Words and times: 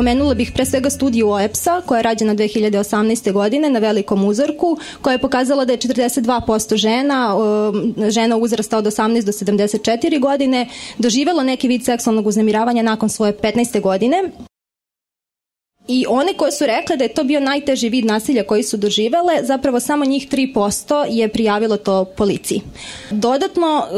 Pomenula 0.00 0.34
bih 0.34 0.52
pre 0.54 0.64
svega 0.64 0.90
studiju 0.90 1.28
OEPS-a 1.30 1.80
koja 1.86 1.98
je 1.98 2.02
rađena 2.02 2.34
2018. 2.34 3.32
godine 3.32 3.70
na 3.70 3.78
velikom 3.78 4.24
uzorku 4.24 4.78
koja 5.02 5.12
je 5.12 5.18
pokazala 5.18 5.64
da 5.64 5.72
je 5.72 5.78
42% 5.78 6.76
žena, 6.76 7.36
žena 8.08 8.36
uzrasta 8.36 8.78
od 8.78 8.84
18 8.84 9.22
do 9.22 9.32
74 9.32 10.20
godine 10.20 10.68
doživelo 10.98 11.42
neki 11.42 11.68
vid 11.68 11.84
seksualnog 11.84 12.26
uznemiravanja 12.26 12.82
nakon 12.82 13.08
svoje 13.08 13.32
15. 13.32 13.80
godine 13.80 14.22
I 15.92 16.04
one 16.08 16.34
koje 16.34 16.52
su 16.52 16.66
rekle 16.66 16.96
da 16.96 17.04
je 17.04 17.14
to 17.14 17.24
bio 17.24 17.40
najteži 17.40 17.88
vid 17.88 18.04
nasilja 18.04 18.44
koji 18.44 18.62
su 18.62 18.76
doživele, 18.76 19.34
zapravo 19.42 19.80
samo 19.80 20.04
njih 20.04 20.28
3% 20.28 21.06
je 21.08 21.28
prijavilo 21.28 21.76
to 21.76 22.04
policiji. 22.04 22.60
Dodatno, 23.10 23.82
e, 23.82 23.96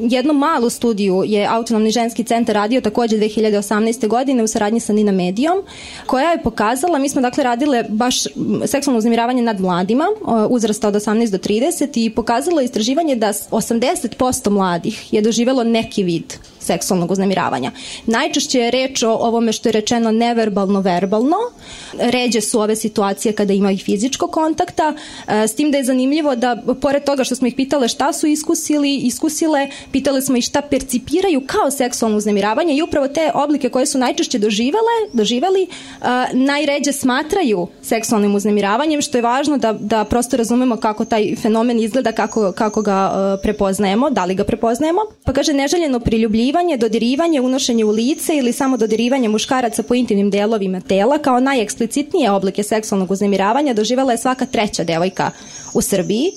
jednu 0.00 0.32
malu 0.32 0.70
studiju 0.70 1.22
je 1.26 1.46
Autonomni 1.50 1.90
ženski 1.90 2.24
centar 2.24 2.54
radio 2.54 2.80
takođe 2.80 3.16
2018. 3.16 4.08
godine 4.08 4.42
u 4.42 4.46
saradnji 4.46 4.80
sa 4.80 4.92
Nina 4.92 5.12
Medijom, 5.12 5.62
koja 6.06 6.30
je 6.30 6.42
pokazala, 6.42 6.98
mi 6.98 7.08
smo 7.08 7.20
dakle 7.20 7.44
radile 7.44 7.84
baš 7.88 8.22
seksualno 8.66 8.98
uznemiravanje 8.98 9.42
nad 9.42 9.60
mladima, 9.60 10.06
uzrasta 10.48 10.88
od 10.88 10.94
18 10.94 11.30
do 11.30 11.38
30 11.38 12.06
i 12.06 12.10
pokazalo 12.10 12.60
istraživanje 12.60 13.16
da 13.16 13.32
80% 13.32 14.50
mladih 14.50 15.12
je 15.12 15.22
doživelo 15.22 15.64
neki 15.64 16.02
vid 16.02 16.34
seksualnog 16.60 17.10
uznemiravanja. 17.10 17.70
Najčešće 18.06 18.60
je 18.60 18.70
reč 18.70 19.02
o 19.02 19.10
ovome 19.10 19.52
što 19.52 19.68
je 19.68 19.72
rečeno 19.72 20.12
neverbalno 20.12 20.80
verbalno. 20.80 21.36
Ređe 21.98 22.40
su 22.40 22.60
ove 22.60 22.76
situacije 22.76 23.32
kada 23.32 23.52
ima 23.52 23.72
i 23.72 23.78
fizičkog 23.78 24.30
kontakta, 24.30 24.94
e, 25.28 25.48
s 25.48 25.54
tim 25.54 25.70
da 25.70 25.78
je 25.78 25.84
zanimljivo 25.84 26.36
da 26.36 26.56
pored 26.80 27.04
toga 27.04 27.24
što 27.24 27.34
smo 27.34 27.46
ih 27.46 27.54
pitale 27.54 27.88
šta 27.88 28.12
su 28.12 28.26
iskusili, 28.26 28.96
iskusile, 28.96 29.68
pitali 29.92 30.22
smo 30.22 30.36
i 30.36 30.42
šta 30.42 30.62
percipiraju 30.62 31.42
kao 31.46 31.70
seksualno 31.70 32.16
uznemiravanje 32.18 32.74
i 32.74 32.82
upravo 32.82 33.08
te 33.08 33.30
oblike 33.34 33.68
koje 33.68 33.86
su 33.86 33.98
najčešće 33.98 34.38
doživele, 34.38 34.96
doživeli, 35.12 35.62
uh, 36.00 36.06
najređe 36.32 36.92
smatraju 36.92 37.66
seksualnim 37.82 38.34
uznemiravanjem, 38.34 39.02
što 39.02 39.18
je 39.18 39.22
važno 39.22 39.58
da, 39.58 39.72
da 39.72 40.04
prosto 40.04 40.36
razumemo 40.36 40.76
kako 40.76 41.04
taj 41.04 41.36
fenomen 41.36 41.80
izgleda, 41.80 42.12
kako, 42.12 42.52
kako 42.52 42.82
ga 42.82 43.12
uh, 43.12 43.40
prepoznajemo, 43.42 44.10
da 44.10 44.24
li 44.24 44.34
ga 44.34 44.44
prepoznajemo. 44.44 45.00
Pa 45.24 45.32
kaže, 45.32 45.52
neželjeno 45.52 46.00
priljubljivanje 46.00 46.50
dodirivanje, 46.60 46.76
dodirivanje, 46.76 47.40
unošenje 47.40 47.84
u 47.84 47.90
lice 47.90 48.36
ili 48.36 48.52
samo 48.52 48.76
dodirivanje 48.76 49.28
muškaraca 49.28 49.82
po 49.82 49.94
intimnim 49.94 50.30
delovima 50.30 50.80
tela 50.80 51.18
kao 51.18 51.40
najeksplicitnije 51.40 52.30
oblike 52.30 52.62
seksualnog 52.62 53.10
uznemiravanja 53.10 53.74
doživala 53.74 54.12
je 54.12 54.18
svaka 54.18 54.46
treća 54.46 54.84
devojka 54.84 55.30
u 55.74 55.80
Srbiji. 55.80 56.32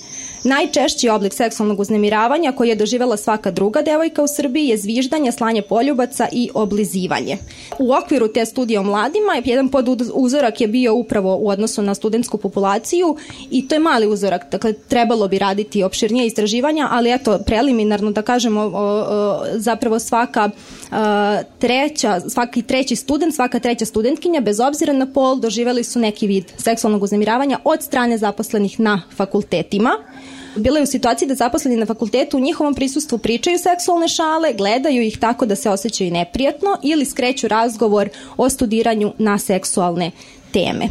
Najčešći 0.46 1.10
oblik 1.10 1.34
seksualnog 1.34 1.80
uznemiravanja 1.80 2.52
koji 2.52 2.70
je 2.70 2.76
doživela 2.76 3.18
svaka 3.18 3.52
druga 3.52 3.82
devojka 3.82 4.24
u 4.24 4.28
Srbiji 4.28 4.68
je 4.68 4.78
zviždanje, 4.78 5.32
slanje 5.32 5.62
poljubaca 5.62 6.28
i 6.32 6.50
oblizivanje. 6.54 7.38
U 7.80 7.94
okviru 7.94 8.28
te 8.28 8.46
studije 8.46 8.80
o 8.80 8.84
mladima 8.84 9.42
jedan 9.46 9.70
pod 9.70 10.12
uzorak 10.14 10.62
je 10.62 10.68
bio 10.68 10.96
upravo 10.96 11.38
u 11.38 11.50
odnosu 11.50 11.82
na 11.82 11.96
studentsku 11.96 12.38
populaciju 12.38 13.18
i 13.52 13.68
to 13.68 13.76
je 13.76 13.80
mali 13.80 14.08
uzorak, 14.08 14.52
dakle 14.52 14.74
trebalo 14.74 15.28
bi 15.28 15.40
raditi 15.40 15.84
opširnije 15.84 16.26
istraživanja, 16.26 16.88
ali 16.92 17.14
eto 17.14 17.40
preliminarno 17.46 18.12
da 18.12 18.22
kažemo 18.22 18.72
zapravo 19.56 20.00
svaka 20.04 20.50
a, 20.92 21.42
treća, 21.60 22.20
svaki 22.30 22.62
treći 22.62 22.96
student, 22.96 23.36
svaka 23.36 23.60
treća 23.60 23.86
studentkinja 23.86 24.42
bez 24.42 24.60
obzira 24.60 24.94
na 24.94 25.06
pol 25.14 25.40
doživeli 25.40 25.84
su 25.84 26.00
neki 26.00 26.28
vid 26.28 26.44
seksualnog 26.58 27.04
uznemiravanja 27.04 27.60
od 27.64 27.84
strane 27.84 28.18
zaposlenih 28.18 28.80
na 28.80 29.02
fakultetima 29.16 29.92
bila 30.56 30.78
je 30.78 30.84
u 30.84 30.86
situaciji 30.86 31.28
da 31.28 31.36
zaposleni 31.36 31.78
na 31.78 31.86
fakultetu 31.86 32.38
u 32.38 32.40
njihovom 32.40 32.76
prisustvu 32.76 33.18
pričaju 33.18 33.58
seksualne 33.60 34.08
šale, 34.08 34.54
gledaju 34.54 35.02
ih 35.02 35.20
tako 35.20 35.46
da 35.46 35.56
se 35.56 35.70
osjećaju 35.70 36.12
neprijatno 36.12 36.78
ili 36.84 37.06
skreću 37.06 37.48
razgovor 37.48 38.10
o 38.38 38.50
studiranju 38.50 39.14
na 39.18 39.38
seksualne 39.38 40.12
teme. 40.52 40.90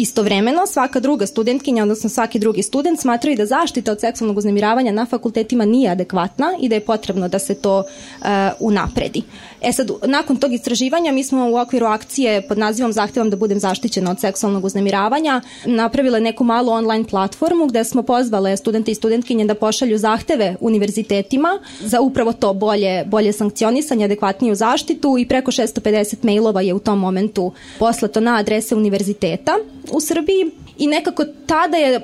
Istovremeno, 0.00 0.66
svaka 0.66 1.00
druga 1.00 1.26
studentkinja, 1.26 1.82
odnosno 1.82 2.08
svaki 2.08 2.38
drugi 2.38 2.62
student 2.62 3.00
smatraju 3.00 3.36
da 3.36 3.46
zaštita 3.46 3.92
od 3.92 4.00
seksualnog 4.00 4.38
uznemiravanja 4.38 4.92
na 4.92 5.06
fakultetima 5.06 5.64
nije 5.64 5.90
adekvatna 5.90 6.56
i 6.60 6.68
da 6.68 6.74
je 6.74 6.80
potrebno 6.80 7.28
da 7.28 7.38
se 7.38 7.54
to 7.54 7.78
uh, 7.78 8.26
unapredi. 8.60 9.22
E 9.62 9.72
sad, 9.72 9.90
nakon 10.06 10.36
tog 10.36 10.52
istraživanja 10.52 11.12
mi 11.12 11.24
smo 11.24 11.50
u 11.50 11.56
okviru 11.56 11.86
akcije 11.86 12.42
pod 12.48 12.58
nazivom 12.58 12.92
Zahtevam 12.92 13.30
da 13.30 13.36
budem 13.36 13.60
zaštićena 13.60 14.10
od 14.10 14.20
seksualnog 14.20 14.64
uznemiravanja 14.64 15.40
napravile 15.64 16.20
neku 16.20 16.44
malu 16.44 16.72
online 16.72 17.04
platformu 17.04 17.66
gde 17.66 17.84
smo 17.84 18.02
pozvale 18.02 18.56
studente 18.56 18.90
i 18.90 18.94
studentkinje 18.94 19.44
da 19.44 19.54
pošalju 19.54 19.98
zahteve 19.98 20.56
univerzitetima 20.60 21.58
za 21.80 22.00
upravo 22.00 22.32
to 22.32 22.54
bolje, 22.54 23.04
bolje 23.04 23.32
sankcionisanje, 23.32 24.04
adekvatniju 24.04 24.54
zaštitu 24.54 25.18
i 25.18 25.28
preko 25.28 25.50
650 25.50 26.16
mailova 26.22 26.60
je 26.60 26.74
u 26.74 26.78
tom 26.78 26.98
momentu 26.98 27.52
poslato 27.78 28.20
na 28.20 28.36
adrese 28.36 28.76
univerziteta 28.76 29.52
u 29.92 30.00
Srbiji 30.00 30.50
i 30.80 30.86
nekako 30.86 31.24
tada 31.46 31.76
je 31.76 32.00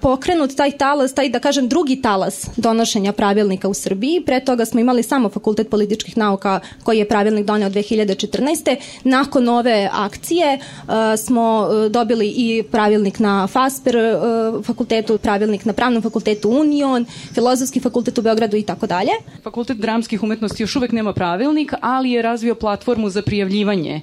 pokrenut 0.00 0.56
taj 0.56 0.70
talas, 0.70 1.14
taj 1.14 1.28
da 1.28 1.38
kažem 1.38 1.68
drugi 1.68 2.02
talas 2.02 2.46
donošenja 2.56 3.12
pravilnika 3.12 3.68
u 3.68 3.74
Srbiji. 3.74 4.22
Pre 4.26 4.44
toga 4.44 4.64
smo 4.64 4.80
imali 4.80 5.02
samo 5.02 5.28
Fakultet 5.28 5.70
političkih 5.70 6.16
nauka 6.16 6.60
koji 6.82 6.98
je 6.98 7.08
pravilnik 7.08 7.46
doneo 7.46 7.70
2014. 7.70 8.76
Nakon 9.04 9.48
ove 9.48 9.90
akcije 9.92 10.58
uh, 10.58 10.92
smo 11.18 11.68
uh, 11.70 11.90
dobili 11.90 12.28
i 12.36 12.62
pravilnik 12.70 13.18
na 13.18 13.46
FASPER 13.46 13.96
uh, 13.96 14.64
fakultetu, 14.64 15.18
pravilnik 15.18 15.64
na 15.64 15.72
Pravnom 15.72 16.02
fakultetu 16.02 16.50
Union, 16.50 17.06
Filozofski 17.34 17.80
fakultet 17.80 18.18
u 18.18 18.22
Beogradu 18.22 18.56
i 18.56 18.62
tako 18.62 18.86
dalje. 18.86 19.10
Fakultet 19.42 19.76
dramskih 19.76 20.22
umetnosti 20.22 20.62
još 20.62 20.76
uvek 20.76 20.92
nema 20.92 21.12
pravilnik, 21.12 21.72
ali 21.80 22.10
je 22.10 22.22
razvio 22.22 22.54
platformu 22.54 23.10
za 23.10 23.22
prijavljivanje 23.22 24.00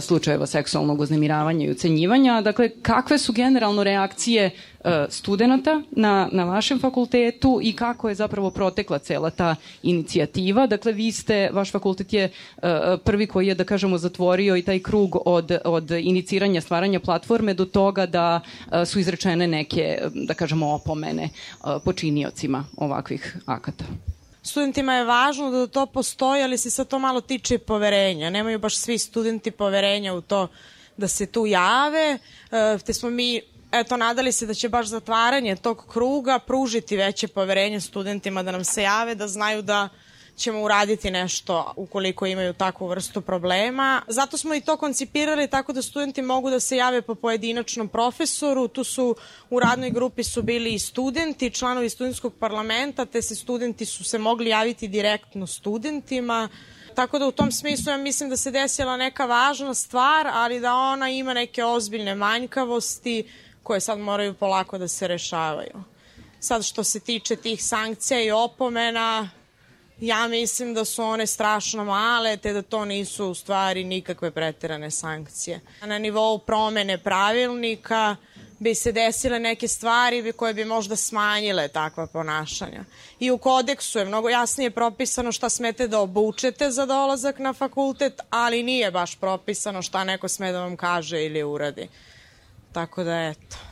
slučajeva 0.00 0.46
seksualnog 0.46 1.00
uznemiravanja 1.00 1.66
i 1.66 1.70
ucenjivanja. 1.70 2.40
Dakle, 2.40 2.68
kakve 2.68 3.18
su 3.18 3.32
generalno 3.52 3.84
reakcije 3.84 4.50
uh, 4.50 4.90
studenta 5.08 5.82
na, 5.90 6.28
na 6.32 6.44
vašem 6.44 6.80
fakultetu 6.80 7.60
i 7.62 7.72
kako 7.72 8.08
je 8.08 8.14
zapravo 8.14 8.50
protekla 8.50 8.98
cela 8.98 9.30
ta 9.30 9.56
inicijativa. 9.82 10.66
Dakle, 10.66 10.92
vi 10.92 11.12
ste, 11.12 11.50
vaš 11.52 11.72
fakultet 11.72 12.12
je 12.12 12.30
uh, 12.30 12.62
prvi 13.04 13.26
koji 13.26 13.46
je, 13.46 13.54
da 13.54 13.64
kažemo, 13.64 13.98
zatvorio 13.98 14.56
i 14.56 14.62
taj 14.62 14.78
krug 14.78 15.16
od, 15.24 15.52
od 15.64 15.90
iniciranja 15.90 16.60
stvaranja 16.60 17.00
platforme 17.00 17.54
do 17.54 17.64
toga 17.64 18.06
da 18.06 18.40
uh, 18.40 18.72
su 18.88 18.98
izrečene 18.98 19.46
neke, 19.46 19.98
da 20.14 20.34
kažemo, 20.34 20.74
opomene 20.74 21.28
počiniocima 21.84 22.64
ovakvih 22.76 23.36
akata 23.46 23.84
studentima 24.42 24.94
je 24.94 25.04
važno 25.04 25.50
da 25.50 25.66
to 25.66 25.86
postoji, 25.86 26.42
ali 26.42 26.58
se 26.58 26.70
sad 26.70 26.88
to 26.88 26.98
malo 26.98 27.20
tiče 27.20 27.58
poverenja. 27.58 28.30
Nemaju 28.30 28.58
baš 28.58 28.76
svi 28.76 28.98
studenti 28.98 29.50
poverenja 29.50 30.14
u 30.14 30.20
to 30.20 30.48
da 30.96 31.08
se 31.08 31.26
tu 31.26 31.46
jave, 31.46 32.18
te 32.86 32.92
smo 32.92 33.10
mi 33.10 33.40
eto, 33.72 33.96
nadali 33.96 34.32
se 34.32 34.46
da 34.46 34.54
će 34.54 34.68
baš 34.68 34.86
zatvaranje 34.86 35.56
tog 35.56 35.84
kruga 35.92 36.38
pružiti 36.38 36.96
veće 36.96 37.28
poverenje 37.28 37.80
studentima 37.80 38.42
da 38.42 38.52
nam 38.52 38.64
se 38.64 38.82
jave, 38.82 39.14
da 39.14 39.28
znaju 39.28 39.62
da 39.62 39.88
ćemo 40.36 40.62
uraditi 40.62 41.10
nešto 41.10 41.72
ukoliko 41.76 42.26
imaju 42.26 42.52
takvu 42.52 42.86
vrstu 42.86 43.20
problema. 43.20 44.02
Zato 44.08 44.36
smo 44.36 44.54
i 44.54 44.60
to 44.60 44.76
koncipirali 44.76 45.48
tako 45.48 45.72
da 45.72 45.82
studenti 45.82 46.22
mogu 46.22 46.50
da 46.50 46.60
se 46.60 46.76
jave 46.76 47.02
po 47.02 47.14
pojedinačnom 47.14 47.88
profesoru. 47.88 48.68
Tu 48.68 48.84
su 48.84 49.16
u 49.50 49.60
radnoj 49.60 49.90
grupi 49.90 50.24
su 50.24 50.42
bili 50.42 50.74
i 50.74 50.78
studenti, 50.78 51.50
članovi 51.50 51.88
studentskog 51.88 52.34
parlamenta, 52.40 53.06
te 53.06 53.22
se 53.22 53.34
studenti 53.34 53.84
su 53.84 54.04
se 54.04 54.18
mogli 54.18 54.50
javiti 54.50 54.88
direktno 54.88 55.46
studentima. 55.46 56.48
Tako 56.94 57.18
da 57.18 57.26
u 57.26 57.32
tom 57.32 57.52
smislu 57.52 57.92
ja 57.92 57.96
mislim 57.96 58.30
da 58.30 58.36
se 58.36 58.50
desila 58.50 58.96
neka 58.96 59.26
važna 59.26 59.74
stvar, 59.74 60.26
ali 60.32 60.60
da 60.60 60.74
ona 60.74 61.10
ima 61.10 61.34
neke 61.34 61.64
ozbiljne 61.64 62.14
manjkavosti 62.14 63.24
koje 63.62 63.80
sad 63.80 63.98
moraju 63.98 64.34
polako 64.34 64.78
da 64.78 64.88
se 64.88 65.08
rešavaju. 65.08 65.82
Sad 66.40 66.64
što 66.64 66.84
se 66.84 67.00
tiče 67.00 67.36
tih 67.36 67.64
sankcija 67.64 68.22
i 68.22 68.30
opomena, 68.30 69.30
ja 70.02 70.28
mislim 70.28 70.74
da 70.74 70.84
su 70.84 71.02
one 71.02 71.26
strašno 71.26 71.84
male, 71.84 72.36
te 72.36 72.52
da 72.52 72.62
to 72.62 72.84
nisu 72.84 73.26
u 73.26 73.34
stvari 73.34 73.84
nikakve 73.84 74.30
preterane 74.30 74.90
sankcije. 74.90 75.60
Na 75.84 75.98
nivou 75.98 76.38
promene 76.38 76.98
pravilnika 76.98 78.16
bi 78.58 78.74
se 78.74 78.92
desile 78.92 79.38
neke 79.38 79.68
stvari 79.68 80.32
koje 80.32 80.54
bi 80.54 80.64
možda 80.64 80.96
smanjile 80.96 81.68
takva 81.68 82.06
ponašanja. 82.06 82.84
I 83.20 83.30
u 83.30 83.38
kodeksu 83.38 83.98
je 83.98 84.04
mnogo 84.04 84.28
jasnije 84.28 84.70
propisano 84.70 85.32
šta 85.32 85.48
smete 85.48 85.88
da 85.88 86.00
obučete 86.00 86.70
za 86.70 86.86
dolazak 86.86 87.38
na 87.38 87.52
fakultet, 87.52 88.20
ali 88.30 88.62
nije 88.62 88.90
baš 88.90 89.16
propisano 89.16 89.82
šta 89.82 90.04
neko 90.04 90.28
sme 90.28 90.52
da 90.52 90.60
vam 90.60 90.76
kaže 90.76 91.24
ili 91.24 91.42
uradi. 91.42 91.88
Tako 92.72 93.04
da, 93.04 93.22
eto. 93.22 93.71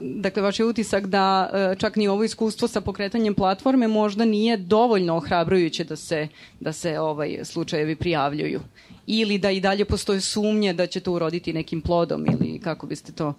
Dakle, 0.00 0.42
vaš 0.42 0.58
je 0.58 0.64
utisak 0.64 1.06
da 1.06 1.50
e, 1.52 1.74
čak 1.78 1.96
ni 1.96 2.08
ovo 2.08 2.24
iskustvo 2.24 2.68
sa 2.68 2.80
pokretanjem 2.80 3.34
platforme 3.34 3.88
možda 3.88 4.24
nije 4.24 4.56
dovoljno 4.56 5.16
ohrabrujuće 5.16 5.84
da 5.84 5.96
se, 5.96 6.28
da 6.60 6.72
se 6.72 7.00
ovaj 7.00 7.38
slučajevi 7.44 7.96
prijavljuju. 7.96 8.60
Ili 9.06 9.38
da 9.38 9.50
i 9.50 9.60
dalje 9.60 9.84
postoje 9.84 10.20
sumnje 10.20 10.72
da 10.72 10.86
će 10.86 11.00
to 11.00 11.12
uroditi 11.12 11.52
nekim 11.52 11.80
plodom 11.80 12.26
ili 12.26 12.60
kako 12.60 12.86
biste 12.86 13.12
to 13.12 13.34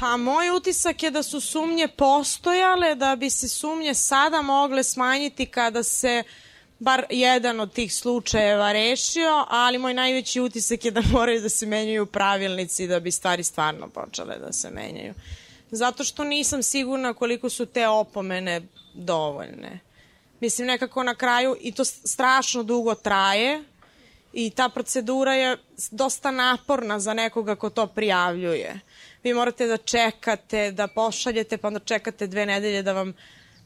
Pa 0.00 0.16
moj 0.16 0.50
utisak 0.50 1.02
je 1.02 1.10
da 1.10 1.22
su 1.22 1.40
sumnje 1.40 1.88
postojale, 1.88 2.94
da 2.94 3.16
bi 3.16 3.30
se 3.30 3.48
sumnje 3.48 3.94
sada 3.94 4.42
mogle 4.42 4.82
smanjiti 4.84 5.46
kada 5.46 5.82
se 5.82 6.22
bar 6.78 7.04
jedan 7.10 7.60
od 7.60 7.72
tih 7.72 7.94
slučajeva 7.94 8.72
rešio, 8.72 9.44
ali 9.48 9.78
moj 9.78 9.94
najveći 9.94 10.40
utisak 10.40 10.84
je 10.84 10.90
da 10.90 11.02
moraju 11.12 11.40
da 11.40 11.48
se 11.48 11.66
menjaju 11.66 12.06
pravilnici 12.06 12.86
da 12.86 13.00
bi 13.00 13.10
stvari 13.10 13.44
stvarno 13.44 13.88
počele 13.88 14.38
da 14.38 14.52
se 14.52 14.70
menjaju. 14.70 15.14
Zato 15.70 16.04
što 16.04 16.24
nisam 16.24 16.62
sigurna 16.62 17.14
koliko 17.14 17.48
su 17.48 17.66
te 17.66 17.88
opomene 17.88 18.62
dovoljne. 18.94 19.80
Mislim, 20.40 20.66
nekako 20.66 21.02
na 21.02 21.14
kraju, 21.14 21.56
i 21.60 21.72
to 21.72 21.84
strašno 21.84 22.62
dugo 22.62 22.94
traje, 22.94 23.64
i 24.32 24.50
ta 24.50 24.68
procedura 24.68 25.34
je 25.34 25.56
dosta 25.90 26.30
naporna 26.30 27.00
za 27.00 27.14
nekoga 27.14 27.54
ko 27.54 27.70
to 27.70 27.86
prijavljuje. 27.86 28.80
Vi 29.22 29.34
morate 29.34 29.66
da 29.66 29.76
čekate, 29.76 30.72
da 30.72 30.86
pošaljete, 30.86 31.56
pa 31.56 31.68
onda 31.68 31.80
čekate 31.80 32.26
dve 32.26 32.46
nedelje 32.46 32.82
da 32.82 32.92
vam 32.92 33.14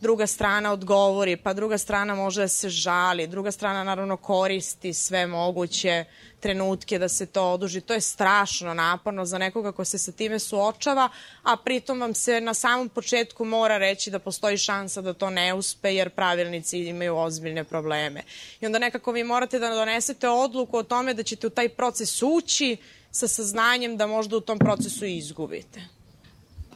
druga 0.04 0.26
strana 0.26 0.72
odgovori, 0.72 1.36
pa 1.36 1.52
druga 1.52 1.78
strana 1.78 2.14
može 2.14 2.40
da 2.40 2.48
se 2.48 2.68
žali, 2.68 3.26
druga 3.26 3.50
strana 3.50 3.84
naravno 3.84 4.16
koristi 4.16 4.92
sve 4.92 5.26
moguće 5.26 6.04
trenutke 6.40 6.98
da 6.98 7.08
se 7.08 7.26
to 7.26 7.44
oduži. 7.52 7.80
To 7.80 7.94
je 7.94 8.00
strašno 8.00 8.74
naporno 8.74 9.24
za 9.24 9.38
nekoga 9.38 9.72
ko 9.72 9.84
se 9.84 9.98
sa 9.98 10.12
time 10.12 10.38
suočava, 10.38 11.08
a 11.42 11.56
pritom 11.56 12.00
vam 12.00 12.14
se 12.14 12.40
na 12.40 12.54
samom 12.54 12.88
početku 12.88 13.44
mora 13.44 13.78
reći 13.78 14.10
da 14.10 14.18
postoji 14.18 14.58
šansa 14.58 15.00
da 15.00 15.14
to 15.14 15.30
ne 15.30 15.54
uspe 15.54 15.94
jer 15.94 16.10
pravilnici 16.10 16.78
imaju 16.78 17.16
ozbiljne 17.16 17.64
probleme. 17.64 18.22
I 18.60 18.66
onda 18.66 18.78
nekako 18.78 19.12
vi 19.12 19.24
morate 19.24 19.58
da 19.58 19.74
donesete 19.74 20.28
odluku 20.28 20.78
o 20.78 20.82
tome 20.82 21.14
da 21.14 21.22
ćete 21.22 21.46
u 21.46 21.50
taj 21.50 21.68
proces 21.68 22.22
ući 22.22 22.76
sa 23.10 23.28
saznanjem 23.28 23.96
da 23.96 24.06
možda 24.06 24.36
u 24.36 24.40
tom 24.40 24.58
procesu 24.58 25.04
izgubite 25.04 26.03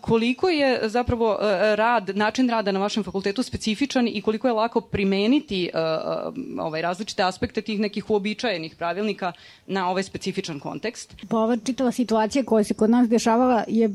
koliko 0.01 0.49
je 0.49 0.81
zapravo 0.89 1.39
e, 1.41 1.77
rad, 1.77 2.17
način 2.17 2.49
rada 2.49 2.73
na 2.73 2.81
vašem 2.81 3.05
fakultetu 3.05 3.43
specifičan 3.43 4.09
i 4.09 4.23
koliko 4.23 4.49
je 4.49 4.53
lako 4.53 4.81
primeniti 4.81 5.71
uh, 5.75 6.65
ovaj, 6.65 6.83
različite 6.83 7.23
aspekte 7.23 7.63
tih 7.63 7.81
nekih 7.81 8.11
uobičajenih 8.11 8.77
pravilnika 8.77 9.33
na 9.67 9.91
ovaj 9.91 10.03
specifičan 10.03 10.61
kontekst? 10.61 11.15
Pa 11.29 11.37
ova 11.37 11.57
čitava 11.57 11.93
situacija 11.93 12.45
koja 12.45 12.65
se 12.65 12.75
kod 12.75 12.91
nas 12.91 13.09
dešavala 13.09 13.65
je 13.69 13.91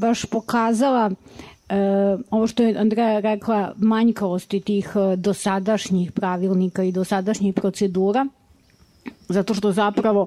baš 0.00 0.24
pokazala 0.24 1.10
E, 1.68 1.76
ovo 2.30 2.46
što 2.46 2.62
je 2.62 2.78
Andreja 2.78 3.20
rekla, 3.20 3.72
manjkavosti 3.76 4.60
tih 4.60 4.88
dosadašnjih 5.16 6.12
pravilnika 6.12 6.82
i 6.82 6.92
dosadašnjih 6.92 7.54
procedura, 7.54 8.26
zato 9.28 9.54
što 9.54 9.72
zapravo 9.72 10.26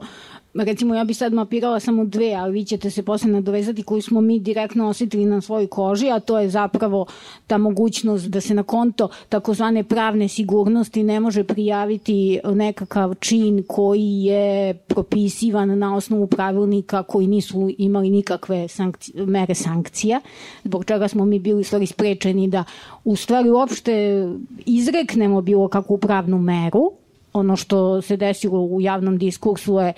recimo 0.63 0.95
ja 0.95 1.03
bi 1.03 1.13
sad 1.13 1.33
mapirala 1.33 1.79
samo 1.79 2.05
dve, 2.05 2.33
ali 2.33 2.53
vi 2.53 2.65
ćete 2.65 2.89
se 2.89 3.03
posle 3.03 3.31
nadovezati 3.31 3.83
koju 3.83 4.01
smo 4.01 4.21
mi 4.21 4.39
direktno 4.39 4.87
osetili 4.87 5.25
na 5.25 5.41
svojoj 5.41 5.67
koži, 5.67 6.09
a 6.09 6.19
to 6.19 6.39
je 6.39 6.49
zapravo 6.49 7.05
ta 7.47 7.57
mogućnost 7.57 8.27
da 8.27 8.41
se 8.41 8.53
na 8.53 8.63
konto 8.63 9.09
takozvane 9.29 9.83
pravne 9.83 10.27
sigurnosti 10.27 11.03
ne 11.03 11.19
može 11.19 11.43
prijaviti 11.43 12.39
nekakav 12.45 13.13
čin 13.19 13.63
koji 13.67 14.23
je 14.23 14.73
propisivan 14.73 15.79
na 15.79 15.95
osnovu 15.95 16.27
pravilnika 16.27 17.03
koji 17.03 17.27
nisu 17.27 17.69
imali 17.77 18.09
nikakve 18.09 18.67
sankci, 18.67 19.13
mere 19.15 19.55
sankcija, 19.55 20.21
zbog 20.63 20.85
čega 20.85 21.07
smo 21.07 21.25
mi 21.25 21.39
bili 21.39 21.63
stvari 21.63 21.85
sprečeni 21.85 22.47
da 22.47 22.63
u 23.03 23.15
stvari 23.15 23.49
uopšte 23.49 24.25
izreknemo 24.65 25.41
bilo 25.41 25.67
kakvu 25.67 25.97
pravnu 25.97 26.37
meru, 26.37 26.91
ono 27.33 27.55
što 27.55 28.01
se 28.01 28.17
desilo 28.17 28.61
u 28.61 28.81
javnom 28.81 29.17
diskursu 29.17 29.79
je 29.79 29.93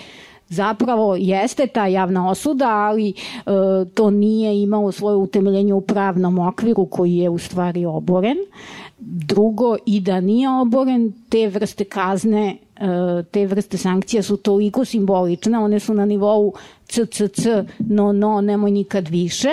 zapravo 0.49 1.15
jeste 1.15 1.67
ta 1.67 1.87
javna 1.87 2.29
osuda, 2.29 2.69
ali 2.69 3.09
e, 3.09 3.13
to 3.93 4.09
nije 4.09 4.61
imalo 4.61 4.91
svoje 4.91 5.15
utemeljenje 5.15 5.73
u 5.73 5.81
pravnom 5.81 6.39
okviru 6.39 6.85
koji 6.85 7.15
je 7.15 7.29
u 7.29 7.37
stvari 7.37 7.85
oboren. 7.85 8.37
Drugo, 8.99 9.77
i 9.85 9.99
da 9.99 10.21
nije 10.21 10.49
oboren, 10.49 11.13
te 11.29 11.47
vrste 11.47 11.83
kazne, 11.83 12.57
e, 12.75 13.23
te 13.31 13.47
vrste 13.47 13.77
sankcija 13.77 14.23
su 14.23 14.37
toliko 14.37 14.85
simbolične, 14.85 15.59
one 15.59 15.79
su 15.79 15.93
na 15.93 16.05
nivou 16.05 16.53
CCC, 16.85 17.45
no, 17.79 18.13
no, 18.13 18.41
nemoj 18.41 18.71
nikad 18.71 19.07
više 19.07 19.49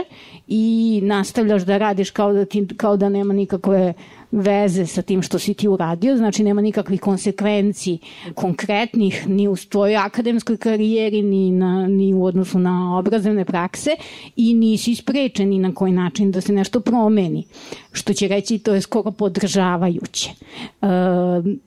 i 0.48 1.00
nastavljaš 1.04 1.62
da 1.62 1.78
radiš 1.78 2.10
kao 2.10 2.32
da, 2.32 2.44
ti, 2.44 2.68
kao 2.76 2.96
da 2.96 3.08
nema 3.08 3.34
nikakve 3.34 3.94
veze 4.32 4.86
sa 4.86 5.02
tim 5.02 5.22
što 5.22 5.38
si 5.38 5.54
ti 5.54 5.68
uradio, 5.68 6.16
znači 6.16 6.44
nema 6.44 6.60
nikakvih 6.60 7.00
konsekvenci 7.00 7.98
konkretnih 8.34 9.28
ni 9.28 9.48
u 9.48 9.56
tvojoj 9.56 9.96
akademskoj 9.96 10.56
karijeri, 10.56 11.22
ni, 11.22 11.50
na, 11.50 11.86
ni 11.86 12.14
u 12.14 12.24
odnosu 12.24 12.58
na 12.58 12.98
obrazovne 12.98 13.44
prakse 13.44 13.90
i 14.36 14.54
nisi 14.54 14.94
sprečen 14.94 15.48
ni 15.48 15.58
na 15.58 15.74
koji 15.74 15.92
način 15.92 16.30
da 16.30 16.40
se 16.40 16.52
nešto 16.52 16.80
promeni, 16.80 17.44
što 17.92 18.12
će 18.12 18.28
reći 18.28 18.58
to 18.58 18.74
je 18.74 18.80
skoro 18.80 19.10
podržavajuće. 19.10 20.30
E, 20.82 20.86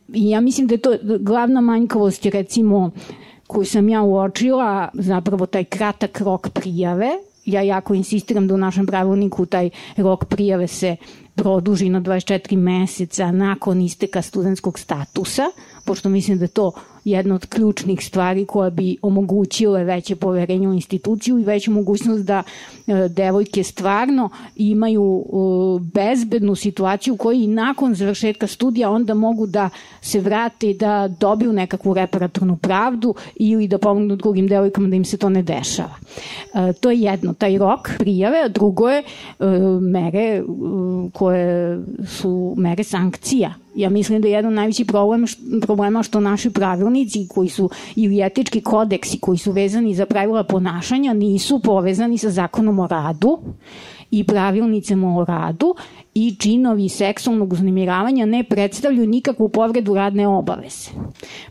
ja 0.07 0.41
mislim 0.41 0.67
da 0.67 0.73
je 0.73 0.77
to 0.77 0.95
glavna 1.19 1.61
manjkavost 1.61 2.25
recimo 2.25 2.91
koju 3.47 3.65
sam 3.65 3.89
ja 3.89 4.01
uočila, 4.01 4.89
zapravo 4.93 5.45
taj 5.45 5.63
kratak 5.63 6.21
rok 6.21 6.49
prijave, 6.49 7.09
ja 7.45 7.61
jako 7.61 7.93
insistiram 7.93 8.47
da 8.47 8.53
u 8.53 8.57
našem 8.57 8.85
pravilniku 8.85 9.45
taj 9.45 9.69
rok 9.97 10.25
prijave 10.25 10.67
se 10.67 10.95
produži 11.39 11.89
na 11.89 12.01
24 12.01 12.57
meseca 12.57 13.31
nakon 13.31 13.81
isteka 13.81 14.21
studentskog 14.21 14.79
statusa, 14.79 15.51
pošto 15.89 16.09
mislim 16.09 16.37
da 16.37 16.43
je 16.45 16.47
to 16.47 16.71
jedna 17.05 17.35
od 17.35 17.45
ključnih 17.45 18.05
stvari 18.05 18.45
koja 18.45 18.69
bi 18.69 18.97
omogućile 19.01 19.83
veće 19.83 20.15
poverenje 20.15 20.67
u 20.67 20.73
instituciju 20.73 21.39
i 21.39 21.43
veću 21.43 21.71
mogućnost 21.71 22.23
da 22.25 22.43
e, 22.87 23.07
devojke 23.07 23.63
stvarno 23.63 24.29
imaju 24.55 25.25
e, 25.25 25.33
bezbednu 25.93 26.55
situaciju 26.55 27.17
koji 27.17 27.47
nakon 27.47 27.95
završetka 27.95 28.47
studija 28.47 28.89
onda 28.89 29.13
mogu 29.13 29.47
da 29.47 29.69
se 30.01 30.19
vrate 30.19 30.69
i 30.69 30.77
da 30.77 31.07
dobiju 31.19 31.53
nekakvu 31.53 31.93
reparatornu 31.93 32.57
pravdu 32.57 33.15
ili 33.35 33.67
da 33.67 33.77
pomognu 33.77 34.15
drugim 34.15 34.47
devojkama 34.47 34.87
da 34.87 34.95
im 34.95 35.05
se 35.05 35.17
to 35.17 35.29
ne 35.29 35.41
dešava. 35.41 35.95
E, 36.53 36.73
to 36.73 36.91
je 36.91 37.01
jedno, 37.01 37.33
taj 37.33 37.57
rok 37.57 37.89
prijave, 37.97 38.37
a 38.43 38.47
drugo 38.47 38.89
je 38.89 39.03
mere 39.81 40.43
koje 41.13 41.79
su 42.05 42.53
mere 42.57 42.83
sankcija 42.83 43.53
Ja 43.79 43.89
mislim 43.89 44.21
da 44.21 44.27
je 44.27 44.33
jedan 44.33 44.53
najveći 44.53 44.85
problem 44.85 45.25
problema 45.61 46.03
što 46.03 46.19
naši 46.19 46.49
pravilnici 46.49 47.27
koji 47.27 47.49
su 47.49 47.69
ili 47.95 48.21
etički 48.21 48.61
kodeksi 48.61 49.19
koji 49.19 49.37
su 49.37 49.51
vezani 49.51 49.95
za 49.95 50.05
pravila 50.05 50.43
ponašanja 50.43 51.13
nisu 51.13 51.59
povezani 51.59 52.17
sa 52.17 52.29
zakonom 52.29 52.79
o 52.79 52.87
radu 52.87 53.39
i 54.11 54.23
pravilnicama 54.23 55.17
o 55.17 55.25
radu 55.25 55.75
i 56.13 56.35
činovi 56.39 56.89
seksualnog 56.89 57.53
uznemiravanja 57.53 58.25
ne 58.25 58.43
predstavljaju 58.43 59.07
nikakvu 59.07 59.49
povredu 59.49 59.93
radne 59.93 60.27
obaveze. 60.27 60.89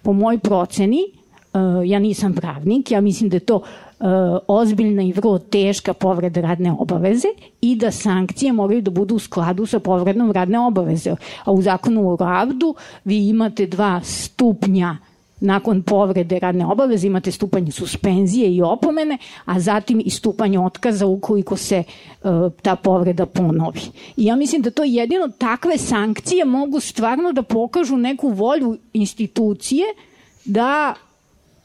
Po 0.02 0.12
moj 0.12 0.38
proceni, 0.38 1.00
eh, 1.00 1.58
ja 1.87 1.99
nisam 1.99 2.35
pravnik, 2.35 2.90
ja 2.90 3.00
mislim 3.00 3.30
da 3.30 3.37
je 3.37 3.40
to 3.40 3.62
E, 3.62 3.88
ozbiljna 4.48 5.02
i 5.02 5.12
vrlo 5.12 5.38
teška 5.38 5.94
povreda 5.94 6.40
radne 6.40 6.72
obaveze 6.72 7.28
i 7.60 7.76
da 7.76 7.90
sankcije 7.90 8.52
moraju 8.52 8.82
da 8.82 8.90
budu 8.90 9.14
u 9.14 9.18
skladu 9.18 9.66
sa 9.66 9.78
povrednom 9.78 10.32
radne 10.32 10.60
obaveze. 10.60 11.14
A 11.44 11.52
u 11.52 11.62
zakonu 11.62 12.12
o 12.12 12.16
radu 12.16 12.74
vi 13.04 13.28
imate 13.28 13.66
dva 13.66 14.00
stupnja 14.04 14.96
nakon 15.40 15.82
povrede 15.82 16.38
radne 16.38 16.66
obaveze 16.66 17.06
imate 17.06 17.32
stupanje 17.32 17.72
suspenzije 17.72 18.54
i 18.54 18.62
opomene, 18.62 19.18
a 19.44 19.60
zatim 19.60 20.02
i 20.04 20.10
stupanje 20.10 20.60
otkaza 20.60 21.06
ukoliko 21.06 21.56
se 21.56 21.82
uh, 22.22 22.52
ta 22.62 22.76
povreda 22.76 23.26
ponovi. 23.26 23.80
I 24.16 24.24
ja 24.24 24.36
mislim 24.36 24.62
da 24.62 24.70
to 24.70 24.84
jedino 24.84 25.28
takve 25.38 25.78
sankcije 25.78 26.44
mogu 26.44 26.80
stvarno 26.80 27.32
da 27.32 27.42
pokažu 27.42 27.96
neku 27.96 28.28
volju 28.28 28.78
institucije 28.92 29.84
da 30.44 30.94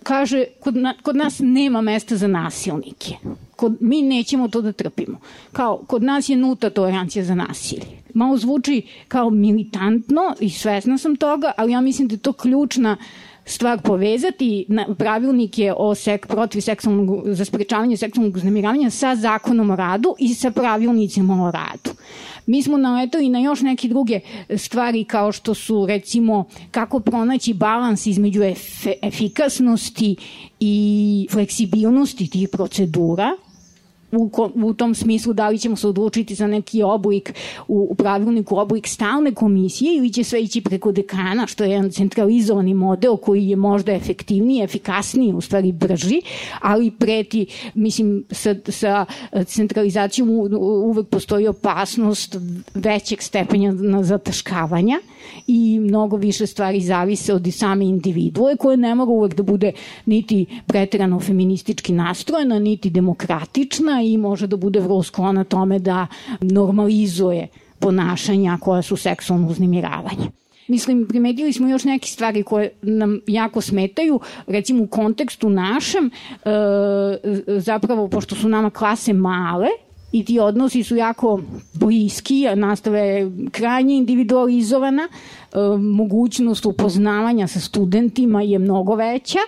kaže, 0.03 0.45
kod, 0.60 0.75
na, 0.75 0.93
kod 1.01 1.15
nas 1.15 1.39
nema 1.39 1.81
mesta 1.81 2.17
za 2.17 2.27
nasilnike. 2.27 3.15
Kod, 3.55 3.77
mi 3.79 4.01
nećemo 4.01 4.48
to 4.48 4.62
da 4.62 4.72
trpimo. 4.72 5.19
Kao, 5.51 5.77
kod 5.88 6.03
nas 6.03 6.29
je 6.29 6.38
nuta 6.38 6.69
tolerancija 6.69 7.25
za 7.25 7.36
nasilje. 7.36 8.03
Malo 8.13 8.38
zvuči 8.38 8.81
kao 9.07 9.29
militantno 9.29 10.36
i 10.39 10.50
svesna 10.50 10.98
sam 10.98 11.15
toga, 11.15 11.51
ali 11.57 11.72
ja 11.72 11.81
mislim 11.81 12.07
da 12.07 12.13
je 12.13 12.19
to 12.19 12.33
ključna 12.33 12.98
stvar 13.45 13.81
povezati 13.81 14.65
na, 14.67 14.86
pravilnik 14.98 15.60
je 15.60 15.74
o 15.77 15.95
sek, 15.95 16.27
protiv 16.27 16.62
seksualnog, 16.62 17.24
za 17.25 17.45
sprečavanje 17.45 17.98
seksualnog 17.98 18.36
uznemiravanja 18.36 18.89
sa 18.89 19.15
zakonom 19.15 19.69
o 19.69 19.75
radu 19.75 20.15
i 20.19 20.33
sa 20.33 20.51
pravilnicima 20.51 21.43
o 21.43 21.51
radu. 21.51 22.00
Mi 22.45 22.63
smo 22.63 22.77
naletali 22.77 23.29
na 23.29 23.39
još 23.39 23.62
neke 23.62 23.88
druge 23.88 24.19
stvari 24.57 25.03
kao 25.03 25.31
što 25.31 25.53
su 25.53 25.85
recimo 25.85 26.45
kako 26.71 27.00
pronaći 27.00 27.53
balans 27.53 28.05
između 28.05 28.43
ef 28.43 28.85
efikasnosti 29.01 30.15
i 30.59 31.27
fleksibilnosti 31.31 32.29
tih 32.29 32.50
procedura 32.50 33.31
u, 34.17 34.32
u 34.55 34.74
tom 34.74 34.96
smislu 34.96 35.34
da 35.34 35.50
li 35.50 35.60
ćemo 35.60 35.75
se 35.75 35.88
odlučiti 35.88 36.36
za 36.36 36.48
neki 36.48 36.84
oblik 36.84 37.34
u, 37.67 37.88
u 37.91 37.96
pravilniku 37.96 38.58
oblik 38.58 38.88
stalne 38.88 39.34
komisije 39.34 39.98
ili 39.98 40.13
će 40.13 40.24
sve 40.24 40.41
ići 40.41 40.62
preko 40.62 40.91
dekana, 40.91 41.48
što 41.48 41.63
je 41.63 41.72
jedan 41.72 41.91
centralizovani 41.91 42.74
model 42.74 43.17
koji 43.17 43.48
je 43.48 43.55
možda 43.55 43.91
efektivniji, 43.91 44.63
efikasniji, 44.63 45.34
u 45.34 45.41
stvari 45.41 45.72
brži, 45.72 46.22
ali 46.62 46.91
preti, 46.91 47.46
mislim, 47.74 48.24
sa, 48.32 48.55
sa 48.70 49.05
centralizacijom 49.46 50.29
uvek 50.60 51.08
postoji 51.08 51.48
opasnost 51.48 52.38
većeg 52.74 53.22
stepenja 53.22 53.72
na 53.72 54.03
zataškavanja 54.03 55.00
i 55.48 55.79
mnogo 55.79 56.17
više 56.17 56.48
stvari 56.48 56.82
zavise 56.82 57.34
od 57.34 57.53
same 57.53 57.86
individue 57.86 58.55
koje 58.55 58.77
ne 58.77 58.96
mogu 58.96 59.12
uvek 59.12 59.36
da 59.36 59.43
bude 59.43 59.72
niti 60.05 60.46
preterano 60.67 61.20
feministički 61.20 61.93
nastrojena, 61.93 62.60
niti 62.60 62.89
demokratična 62.89 64.01
i 64.03 64.17
može 64.17 64.48
da 64.48 64.57
bude 64.57 64.79
vrlo 64.79 65.03
sklona 65.03 65.43
tome 65.43 65.79
da 65.79 66.07
normalizuje 66.41 67.48
ponašanja 67.79 68.57
koja 68.62 68.81
su 68.81 68.95
seksualno 68.95 69.48
uznemiravanje. 69.48 70.31
Mislim, 70.67 71.07
primetili 71.07 71.53
smo 71.53 71.67
još 71.67 71.83
neke 71.83 72.07
stvari 72.07 72.43
koje 72.43 72.69
nam 72.81 73.19
jako 73.27 73.62
smetaju, 73.62 74.19
recimo 74.48 74.83
u 74.83 74.88
kontekstu 74.88 75.50
našem, 75.50 76.05
e, 76.05 76.50
zapravo, 77.60 78.07
pošto 78.07 78.36
su 78.36 78.50
nama 78.50 78.69
klase 78.69 79.13
male, 79.13 79.67
i 80.13 80.25
ti 80.25 80.39
odnosi 80.39 80.84
su 80.84 80.96
jako 80.96 81.39
bliski, 81.74 82.46
nastava 82.55 82.98
je 82.98 83.32
krajnje 83.51 83.96
individualizovana, 83.98 85.03
e, 85.03 85.58
mogućnost 85.77 86.65
upoznavanja 86.65 87.48
sa 87.48 87.60
studentima 87.60 88.41
je 88.41 88.60
mnogo 88.60 88.96
veća, 88.96 89.39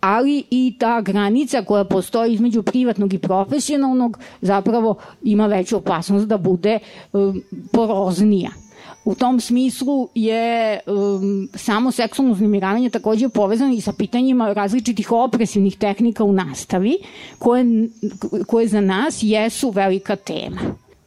ali 0.00 0.44
i 0.50 0.74
ta 0.78 1.00
granica 1.00 1.64
koja 1.64 1.84
postoji 1.84 2.34
između 2.34 2.62
privatnog 2.62 3.14
i 3.14 3.18
profesionalnog 3.18 4.18
zapravo 4.40 4.94
ima 5.22 5.46
veću 5.46 5.76
opasnost 5.76 6.26
da 6.26 6.38
bude 6.38 6.70
e, 6.70 6.80
poroznija. 7.72 8.50
U 9.04 9.14
tom 9.14 9.40
smislu 9.40 10.08
je 10.14 10.80
um, 10.86 11.48
samo 11.54 11.90
seksualno 11.90 12.32
uznemiravanje 12.32 12.90
takođe 12.90 13.28
povezano 13.28 13.74
i 13.74 13.80
sa 13.80 13.92
pitanjima 13.92 14.52
različitih 14.52 15.12
opresivnih 15.12 15.76
tehnika 15.76 16.24
u 16.24 16.32
nastavi, 16.32 16.98
koje, 17.38 17.88
koje 18.46 18.68
za 18.68 18.80
nas 18.80 19.18
jesu 19.22 19.70
velika 19.70 20.16
tema. 20.16 20.60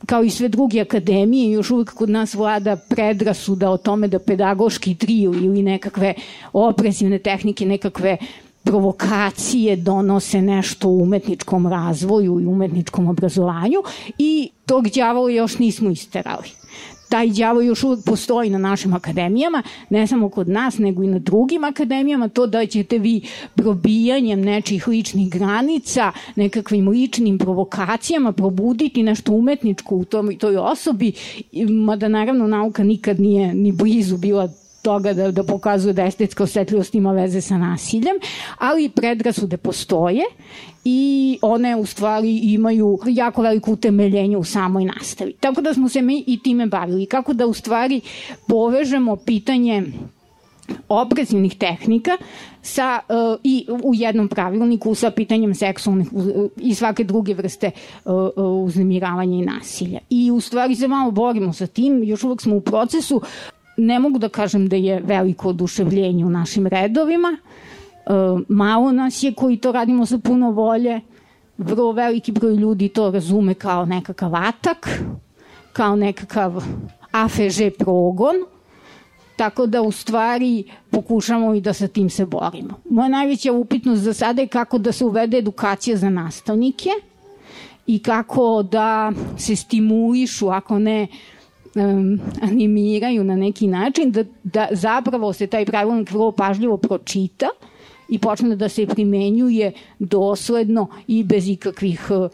Kao 0.05 0.23
i 0.23 0.29
sve 0.29 0.49
druge 0.49 0.81
akademije, 0.81 1.51
još 1.51 1.71
uvek 1.71 1.93
kod 1.93 2.09
nas 2.09 2.33
vlada 2.33 2.75
predrasuda 2.89 3.69
o 3.69 3.77
tome 3.77 4.07
da 4.07 4.19
pedagoški 4.19 4.95
triju 4.95 5.33
ili 5.33 5.61
nekakve 5.61 6.13
opresivne 6.53 7.19
tehnike, 7.19 7.65
nekakve 7.65 8.17
provokacije 8.63 9.75
donose 9.75 10.41
nešto 10.41 10.89
u 10.89 11.01
umetničkom 11.01 11.67
razvoju 11.67 12.39
i 12.39 12.45
umetničkom 12.45 13.07
obrazovanju 13.07 13.79
i 14.17 14.49
tog 14.65 14.89
đavola 14.89 15.29
još 15.29 15.59
nismo 15.59 15.89
isterali 15.89 16.49
taj 17.13 17.29
đavo 17.29 17.61
još 17.61 17.83
uvek 17.83 17.99
postoji 18.05 18.49
na 18.49 18.57
našim 18.57 18.93
akademijama, 18.93 19.63
ne 19.89 20.07
samo 20.07 20.29
kod 20.29 20.49
nas, 20.49 20.77
nego 20.77 21.03
i 21.03 21.07
na 21.07 21.19
drugim 21.19 21.63
akademijama, 21.63 22.27
to 22.27 22.47
da 22.47 22.65
ćete 22.65 22.97
vi 22.97 23.21
probijanjem 23.55 24.41
nečih 24.41 24.87
ličnih 24.87 25.29
granica, 25.29 26.11
nekakvim 26.35 26.87
ličnim 26.87 27.37
provokacijama 27.37 28.31
probuditi 28.31 29.03
nešto 29.03 29.31
umetničko 29.31 29.95
u 29.95 30.05
tom, 30.05 30.37
toj 30.37 30.57
osobi, 30.57 31.13
mada 31.69 32.07
naravno 32.07 32.47
nauka 32.47 32.83
nikad 32.83 33.19
nije 33.19 33.53
ni 33.53 33.71
blizu 33.71 34.17
bila 34.17 34.49
toga 34.83 35.13
da, 35.13 35.31
da 35.31 35.43
pokazuje 35.43 35.93
da 35.93 36.05
estetska 36.05 36.43
osetljivost 36.43 36.95
ima 36.95 37.11
veze 37.11 37.41
sa 37.41 37.57
nasiljem, 37.57 38.15
ali 38.57 38.89
predrasude 38.89 39.57
postoje 39.57 40.23
i 40.85 41.39
one 41.41 41.75
u 41.75 41.85
stvari 41.85 42.37
imaju 42.37 42.99
jako 43.05 43.41
veliko 43.41 43.71
utemeljenje 43.71 44.37
u 44.37 44.43
samoj 44.43 44.85
nastavi. 44.85 45.33
Tako 45.39 45.61
da 45.61 45.73
smo 45.73 45.89
se 45.89 46.01
mi 46.01 46.23
i 46.27 46.39
time 46.43 46.65
bavili. 46.65 47.05
Kako 47.05 47.33
da 47.33 47.47
u 47.47 47.53
stvari 47.53 48.01
povežemo 48.47 49.15
pitanje 49.15 49.83
opresivnih 50.89 51.55
tehnika 51.57 52.17
sa 52.61 52.99
uh, 53.09 53.39
i 53.43 53.65
u 53.83 53.95
jednom 53.95 54.27
pravilniku 54.27 54.95
sa 54.95 55.11
pitanjem 55.11 55.55
seksualnih 55.55 56.13
uh, 56.13 56.23
i 56.57 56.75
svake 56.75 57.03
druge 57.03 57.33
vrste 57.33 57.71
uh, 58.05 58.13
uznemiravanja 58.65 59.37
i 59.37 59.45
nasilja. 59.45 59.99
I 60.09 60.31
u 60.31 60.39
stvari 60.41 60.75
se 60.75 60.87
malo 60.87 61.11
borimo 61.11 61.53
sa 61.53 61.67
tim, 61.67 62.03
još 62.03 62.23
uvek 62.23 62.41
smo 62.41 62.55
u 62.55 62.61
procesu 62.61 63.21
ne 63.77 63.99
mogu 63.99 64.19
da 64.19 64.29
kažem 64.29 64.67
da 64.67 64.75
je 64.75 64.99
veliko 64.99 65.49
oduševljenje 65.49 66.25
u 66.25 66.29
našim 66.29 66.67
redovima. 66.67 67.37
E, 67.37 68.09
malo 68.49 68.91
nas 68.91 69.23
je 69.23 69.33
koji 69.33 69.57
to 69.57 69.71
radimo 69.71 70.05
sa 70.05 70.17
puno 70.17 70.51
volje. 70.51 71.01
Vrlo 71.57 71.91
veliki 71.91 72.31
broj 72.31 72.55
ljudi 72.55 72.89
to 72.89 73.11
razume 73.11 73.53
kao 73.53 73.85
nekakav 73.85 74.35
atak, 74.35 74.89
kao 75.73 75.95
nekakav 75.95 76.63
AFŽ 77.11 77.77
progon, 77.77 78.35
tako 79.35 79.65
da 79.65 79.81
u 79.81 79.91
stvari 79.91 80.63
pokušamo 80.89 81.53
i 81.53 81.61
da 81.61 81.73
sa 81.73 81.87
tim 81.87 82.09
se 82.09 82.25
borimo. 82.25 82.73
Moja 82.89 83.09
najveća 83.09 83.51
upitnost 83.51 84.01
za 84.01 84.13
sada 84.13 84.41
je 84.41 84.47
kako 84.47 84.77
da 84.77 84.91
se 84.91 85.05
uvede 85.05 85.37
edukacija 85.37 85.97
za 85.97 86.09
nastavnike 86.09 86.89
i 87.87 88.03
kako 88.03 88.63
da 88.63 89.11
se 89.37 89.55
stimulišu, 89.55 90.49
ako 90.49 90.79
ne 90.79 91.07
um, 91.75 92.19
animiraju 92.41 93.23
na 93.23 93.35
neki 93.35 93.67
način, 93.67 94.11
da, 94.11 94.23
da 94.43 94.67
zapravo 94.71 95.33
se 95.33 95.47
taj 95.47 95.65
pravilnik 95.65 96.11
vrlo 96.11 96.31
pažljivo 96.31 96.77
pročita 96.77 97.47
i 98.09 98.19
počne 98.19 98.55
da 98.55 98.69
se 98.69 98.85
primenjuje 98.85 99.71
dosledno 99.99 100.87
i 101.07 101.23
bez 101.23 101.49
ikakvih 101.49 102.07
uh, 102.09 102.29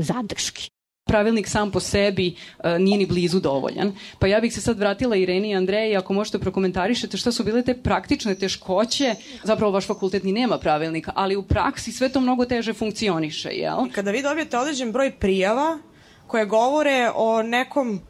zadrški 0.00 0.72
pravilnik 1.12 1.48
sam 1.48 1.70
po 1.70 1.80
sebi 1.80 2.34
uh, 2.34 2.64
nije 2.78 2.98
ni 2.98 3.06
blizu 3.06 3.40
dovoljan. 3.40 3.92
Pa 4.18 4.26
ja 4.26 4.40
bih 4.40 4.54
se 4.54 4.60
sad 4.60 4.78
vratila 4.78 5.16
Ireni 5.16 5.50
i 5.50 5.54
Andreji, 5.54 5.96
ako 5.96 6.12
možete 6.12 6.38
prokomentarišete 6.38 7.16
šta 7.16 7.32
su 7.32 7.44
bile 7.44 7.62
te 7.62 7.74
praktične 7.74 8.34
teškoće, 8.34 9.14
zapravo 9.44 9.72
vaš 9.72 9.86
fakultet 9.86 10.24
ni 10.24 10.32
nema 10.32 10.58
pravilnika, 10.58 11.12
ali 11.14 11.36
u 11.36 11.42
praksi 11.42 11.92
sve 11.92 12.08
to 12.08 12.20
mnogo 12.20 12.44
teže 12.44 12.72
funkcioniše, 12.72 13.48
jel? 13.48 13.76
Kada 13.92 14.10
vi 14.10 14.22
dobijete 14.22 14.58
određen 14.58 14.92
broj 14.92 15.10
prijava 15.10 15.78
koje 16.26 16.46
govore 16.46 17.10
o 17.14 17.42
nekom 17.42 18.00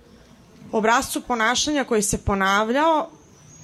obrazcu 0.72 1.20
ponašanja 1.20 1.84
koji 1.84 2.02
se 2.02 2.18
ponavljao, 2.24 3.10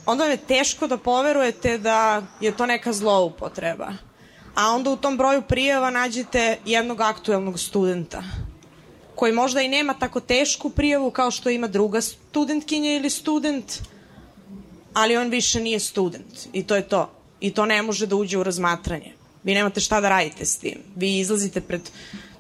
onda 0.07 0.25
vam 0.25 0.31
je 0.31 0.37
teško 0.37 0.87
da 0.87 0.97
poverujete 0.97 1.79
da 1.79 2.23
je 2.41 2.57
to 2.57 2.67
neka 2.67 2.93
zloupotreba. 2.93 3.93
A 4.55 4.71
onda 4.71 4.91
u 4.91 4.97
tom 4.97 5.17
broju 5.17 5.43
prijava 5.43 5.91
nađete 5.91 6.59
jednog 6.65 7.01
aktuelnog 7.01 7.61
studenta 7.61 8.23
koji 9.19 9.33
možda 9.33 9.63
i 9.63 9.69
nema 9.69 9.95
tako 9.95 10.21
tešku 10.21 10.71
prijavu 10.71 11.11
kao 11.11 11.31
što 11.31 11.51
ima 11.51 11.67
druga 11.67 12.01
studentkinja 12.01 12.93
ili 12.93 13.11
student, 13.11 13.73
ali 14.95 15.17
on 15.17 15.29
više 15.29 15.61
nije 15.61 15.81
student 15.81 16.47
i 16.53 16.63
to 16.63 16.77
je 16.77 16.89
to. 16.89 17.11
I 17.41 17.51
to 17.55 17.67
ne 17.67 17.83
može 17.83 18.07
da 18.07 18.17
uđe 18.17 18.39
u 18.39 18.43
razmatranje. 18.43 19.13
Vi 19.43 19.55
nemate 19.55 19.81
šta 19.81 20.01
da 20.01 20.09
radite 20.09 20.45
s 20.45 20.59
tim. 20.59 20.79
Vi 20.97 21.19
izlazite 21.19 21.61
pred 21.61 21.91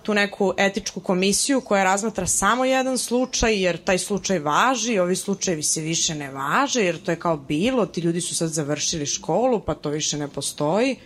tu 0.09 0.15
neku 0.15 0.55
etičku 0.57 1.00
komisiju 1.00 1.61
koja 1.61 1.85
razmatra 1.85 2.27
samo 2.27 2.65
jedan 2.65 2.99
slučaj, 2.99 3.62
jer 3.62 3.77
taj 3.85 3.99
slučaj 3.99 4.38
važi, 4.38 4.99
ovi 4.99 5.17
slučajevi 5.17 5.62
se 5.62 5.81
više 5.81 6.15
ne 6.15 6.31
važe, 6.31 6.81
jer 6.85 7.03
to 7.03 7.11
je 7.11 7.19
kao 7.21 7.37
bilo, 7.37 7.87
ti 7.87 8.00
ljudi 8.00 8.21
su 8.21 8.35
sad 8.35 8.49
završili 8.49 9.07
školu, 9.07 9.61
pa 9.61 9.75
to 9.75 9.91
više 9.91 10.17
ne 10.19 10.29
postoji. 10.29 10.97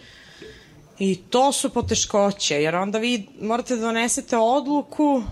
I 0.99 1.17
to 1.31 1.53
su 1.53 1.71
poteškoće, 1.71 2.63
jer 2.63 2.77
onda 2.77 2.99
vi 2.99 3.27
morate 3.41 3.77
da 3.77 3.83
donesete 3.83 4.37
odluku, 4.37 5.23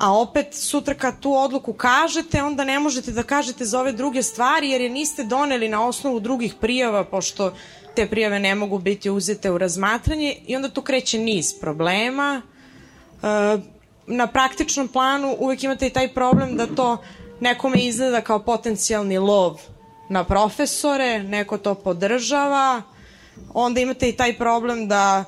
a 0.00 0.12
opet 0.12 0.54
sutra 0.54 0.94
kad 0.94 1.20
tu 1.20 1.34
odluku 1.34 1.72
kažete, 1.72 2.42
onda 2.42 2.64
ne 2.64 2.78
možete 2.78 3.12
da 3.12 3.22
kažete 3.22 3.64
za 3.64 3.80
ove 3.80 3.92
druge 3.92 4.22
stvari, 4.22 4.70
jer 4.70 4.80
je 4.80 4.90
niste 4.90 5.24
doneli 5.24 5.68
na 5.68 5.86
osnovu 5.86 6.20
drugih 6.20 6.54
prijava, 6.60 7.04
pošto 7.04 7.52
te 7.94 8.06
prijave 8.06 8.40
ne 8.40 8.54
mogu 8.54 8.78
biti 8.78 9.10
uzete 9.10 9.50
u 9.50 9.58
razmatranje 9.58 10.36
i 10.46 10.56
onda 10.56 10.68
tu 10.68 10.82
kreće 10.82 11.18
niz 11.18 11.52
problema. 11.60 12.42
E, 12.42 13.58
na 14.06 14.26
praktičnom 14.26 14.88
planu 14.88 15.36
uvek 15.38 15.62
imate 15.64 15.86
i 15.86 15.90
taj 15.90 16.14
problem 16.14 16.56
da 16.56 16.66
to 16.66 16.96
nekome 17.40 17.78
izgleda 17.78 18.20
kao 18.20 18.38
potencijalni 18.38 19.18
lov 19.18 19.60
na 20.08 20.24
profesore, 20.24 21.22
neko 21.22 21.58
to 21.58 21.74
podržava, 21.74 22.82
onda 23.54 23.80
imate 23.80 24.08
i 24.08 24.16
taj 24.16 24.38
problem 24.38 24.88
da 24.88 25.24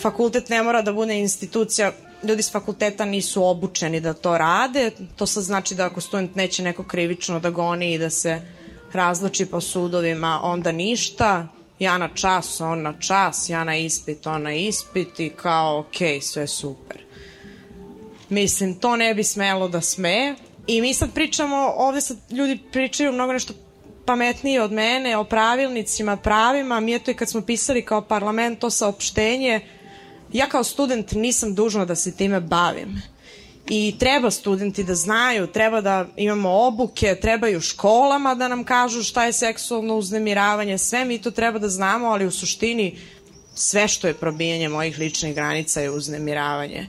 fakultet 0.00 0.48
ne 0.48 0.62
mora 0.62 0.82
da 0.82 0.92
bude 0.92 1.18
institucija, 1.18 1.92
ljudi 2.24 2.42
s 2.42 2.52
fakulteta 2.52 3.04
nisu 3.04 3.44
obučeni 3.44 4.00
da 4.00 4.12
to 4.12 4.38
rade, 4.38 4.90
to 5.16 5.26
sad 5.26 5.42
znači 5.42 5.74
da 5.74 5.86
ako 5.86 6.00
student 6.00 6.36
neće 6.36 6.62
neko 6.62 6.84
krivično 6.84 7.40
da 7.40 7.50
goni 7.50 7.92
i 7.94 7.98
da 7.98 8.10
se 8.10 8.40
razloči 8.92 9.46
po 9.46 9.60
sudovima, 9.60 10.40
onda 10.42 10.72
ništa, 10.72 11.48
ja 11.78 11.98
na 11.98 12.08
čas, 12.14 12.60
on 12.60 12.82
na 12.82 12.94
čas, 13.00 13.48
ja 13.48 13.64
na 13.64 13.76
ispit, 13.76 14.26
on 14.26 14.42
na 14.42 14.54
ispit 14.54 15.20
i 15.20 15.30
kao, 15.30 15.78
ok, 15.78 16.22
sve 16.22 16.46
super. 16.46 17.04
Mislim, 18.28 18.74
to 18.74 18.96
ne 18.96 19.14
bi 19.14 19.24
smelo 19.24 19.68
da 19.68 19.80
sme. 19.80 20.34
I 20.66 20.80
mi 20.80 20.94
sad 20.94 21.14
pričamo, 21.14 21.72
ovde 21.76 22.00
sad 22.00 22.16
ljudi 22.30 22.58
pričaju 22.72 23.12
mnogo 23.12 23.32
nešto 23.32 23.54
pametnije 24.06 24.62
od 24.62 24.72
mene 24.72 25.16
o 25.16 25.24
pravilnicima, 25.24 26.16
pravima. 26.16 26.80
Mi 26.80 26.92
je 26.92 26.98
to 26.98 27.10
i 27.10 27.14
kad 27.14 27.30
smo 27.30 27.40
pisali 27.40 27.84
kao 27.84 28.00
parlament 28.00 28.58
to 28.58 28.70
saopštenje, 28.70 29.60
ja 30.34 30.48
kao 30.48 30.64
student 30.64 31.12
nisam 31.12 31.54
dužna 31.54 31.84
da 31.84 31.94
se 31.94 32.16
time 32.16 32.40
bavim. 32.40 33.02
I 33.68 33.94
treba 33.98 34.30
studenti 34.30 34.84
da 34.84 34.94
znaju, 34.94 35.46
treba 35.46 35.80
da 35.80 36.06
imamo 36.16 36.50
obuke, 36.50 37.16
trebaju 37.20 37.60
školama 37.60 38.34
da 38.34 38.48
nam 38.48 38.64
kažu 38.64 39.02
šta 39.02 39.24
je 39.24 39.32
seksualno 39.32 39.96
uznemiravanje, 39.96 40.78
sve 40.78 41.04
mi 41.04 41.18
to 41.22 41.30
treba 41.30 41.58
da 41.58 41.68
znamo, 41.68 42.06
ali 42.06 42.26
u 42.26 42.30
suštini 42.30 42.98
sve 43.54 43.88
što 43.88 44.06
je 44.06 44.14
probijanje 44.14 44.68
mojih 44.68 44.98
ličnih 44.98 45.34
granica 45.34 45.80
je 45.80 45.90
uznemiravanje. 45.90 46.86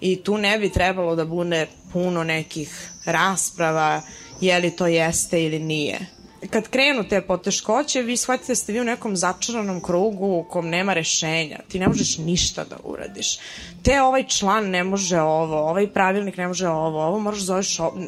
I 0.00 0.16
tu 0.16 0.38
ne 0.38 0.58
bi 0.58 0.72
trebalo 0.72 1.16
da 1.16 1.24
bude 1.24 1.66
puno 1.92 2.24
nekih 2.24 2.90
rasprava, 3.04 4.02
je 4.40 4.58
li 4.58 4.76
to 4.76 4.86
jeste 4.86 5.44
ili 5.44 5.58
nije 5.58 6.15
kad 6.50 6.68
krenu 6.68 7.04
te 7.08 7.20
poteškoće, 7.20 8.02
vi 8.02 8.16
shvatite 8.16 8.52
da 8.52 8.56
ste 8.56 8.72
vi 8.72 8.80
u 8.80 8.84
nekom 8.84 9.16
začaranom 9.16 9.80
krugu 9.80 10.26
u 10.26 10.44
kom 10.44 10.68
nema 10.68 10.94
rešenja. 10.94 11.58
Ti 11.68 11.78
ne 11.78 11.88
možeš 11.88 12.18
ništa 12.18 12.64
da 12.64 12.76
uradiš. 12.84 13.38
Te 13.82 14.02
ovaj 14.02 14.26
član 14.26 14.70
ne 14.70 14.84
može 14.84 15.20
ovo, 15.20 15.56
ovaj 15.56 15.86
pravilnik 15.92 16.36
ne 16.36 16.46
može 16.46 16.68
ovo, 16.68 17.06
ovo 17.06 17.18
moraš 17.18 17.38
da 17.38 17.44
zoveš 17.44 17.80
ovo. 17.80 17.98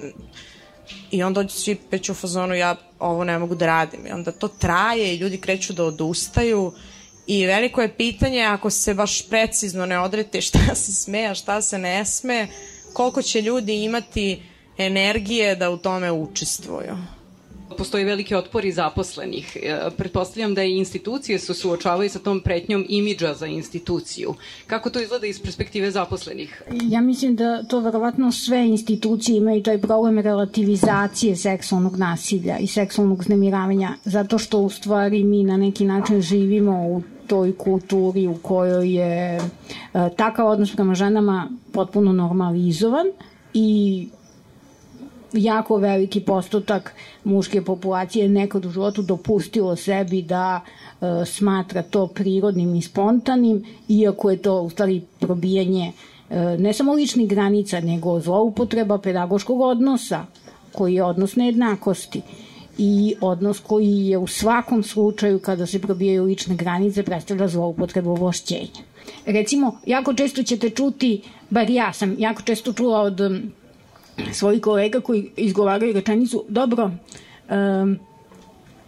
I 1.11 1.23
onda 1.23 1.43
dođu 1.43 1.55
svi 1.55 1.77
već 1.91 2.09
u 2.09 2.15
fazonu, 2.15 2.55
ja 2.55 2.77
ovo 2.99 3.25
ne 3.25 3.39
mogu 3.39 3.55
da 3.55 3.67
radim. 3.67 4.07
I 4.07 4.11
onda 4.11 4.33
to 4.33 4.49
traje 4.49 5.15
i 5.15 5.17
ljudi 5.17 5.41
kreću 5.41 5.73
da 5.73 5.85
odustaju. 5.85 6.73
I 7.27 7.47
veliko 7.47 7.83
je 7.83 7.97
pitanje, 7.97 8.43
ako 8.43 8.71
se 8.71 8.95
baš 8.95 9.29
precizno 9.29 9.87
ne 9.87 10.01
odrete 10.01 10.41
šta 10.41 10.75
se 10.75 10.93
sme, 10.93 11.27
a 11.27 11.35
šta 11.35 11.63
se 11.63 11.79
ne 11.79 12.05
sme, 12.05 12.49
koliko 12.93 13.23
će 13.23 13.43
ljudi 13.43 13.85
imati 13.85 14.43
energije 14.79 15.57
da 15.57 15.71
u 15.71 15.77
tome 15.77 16.13
učestvuju 16.13 17.18
postoji 17.77 18.05
veliki 18.05 18.35
otpor 18.35 18.65
i 18.65 18.73
zaposlenih. 18.73 19.57
E, 19.63 19.91
pretpostavljam 19.97 20.55
da 20.55 20.63
i 20.63 20.77
institucije 20.77 21.39
su 21.39 21.55
suočavaju 21.55 22.11
sa 22.11 22.19
tom 22.19 22.41
pretnjom 22.41 22.85
imidža 22.89 23.35
za 23.35 23.47
instituciju. 23.47 24.35
Kako 24.67 24.91
to 24.91 25.01
izgleda 25.01 25.27
iz 25.27 25.41
perspektive 25.43 25.91
zaposlenih? 25.91 26.63
Ja 26.83 27.01
mislim 27.01 27.37
da 27.37 27.63
to 27.63 27.81
verovatno 27.81 28.33
sve 28.33 28.67
institucije 28.67 29.37
imaju 29.37 29.63
taj 29.63 29.79
problem 29.79 30.19
relativizacije 30.19 31.37
seksualnog 31.37 31.97
nasilja 31.97 32.59
i 32.59 32.67
seksualnog 32.67 33.25
znemiravanja, 33.25 33.95
zato 34.05 34.39
što 34.39 34.59
u 34.59 34.71
stvari 34.71 35.25
mi 35.25 35.45
na 35.45 35.57
neki 35.57 35.85
način 35.85 36.21
živimo 36.21 36.89
u 36.89 37.03
toj 37.27 37.57
kulturi 37.57 38.27
u 38.27 38.35
kojoj 38.35 38.95
je 38.95 39.37
e, 39.37 39.41
takav 40.17 40.49
odnos 40.49 40.75
prema 40.75 40.95
ženama 40.95 41.49
potpuno 41.73 42.13
normalizovan 42.13 43.07
i 43.55 44.09
jako 45.33 45.77
veliki 45.77 46.21
postotak 46.21 46.95
muške 47.25 47.63
populacije 47.65 48.29
nekad 48.29 48.67
u 48.67 48.71
životu 48.71 49.03
dopustilo 49.03 49.77
sebi 49.77 50.23
da 50.23 50.61
e, 50.61 51.25
smatra 51.27 51.83
to 51.83 52.07
prirodnim 52.07 52.75
i 52.75 52.83
spontanim, 52.83 53.65
iako 53.89 54.31
je 54.31 54.37
to 54.37 54.61
u 54.63 54.71
stvari 54.71 55.03
probijanje 55.21 55.93
e, 56.31 56.57
ne 56.59 56.73
samo 56.73 56.93
ličnih 56.93 57.29
granica, 57.29 57.81
nego 57.81 58.21
zloupotreba 58.21 58.99
pedagoškog 58.99 59.61
odnosa, 59.61 60.27
koji 60.73 60.95
je 60.95 61.05
odnos 61.05 61.37
nejednakosti 61.37 62.23
i 62.79 63.15
odnos 63.21 63.61
koji 63.61 64.07
je 64.07 64.19
u 64.19 64.27
svakom 64.27 64.83
slučaju 64.83 65.39
kada 65.39 65.67
se 65.67 65.79
probijaju 65.79 66.25
lične 66.25 66.57
granice 66.57 67.03
predstavlja 67.03 67.49
zloupotrebu 67.49 68.11
ovlašćenja. 68.11 68.89
Recimo, 69.27 69.81
jako 69.87 70.15
često 70.15 70.43
ćete 70.43 70.71
čuti, 70.71 71.23
bar 71.51 71.71
ja 71.71 71.93
sam 71.93 72.17
jako 72.19 72.43
često 72.43 72.73
čula 72.73 73.01
od 73.01 73.21
svojih 74.33 74.63
kolega 74.63 75.01
koji 75.01 75.31
izgovaraju 75.37 75.93
rečenicu, 75.93 76.45
dobro, 76.49 76.91
um, 77.51 77.99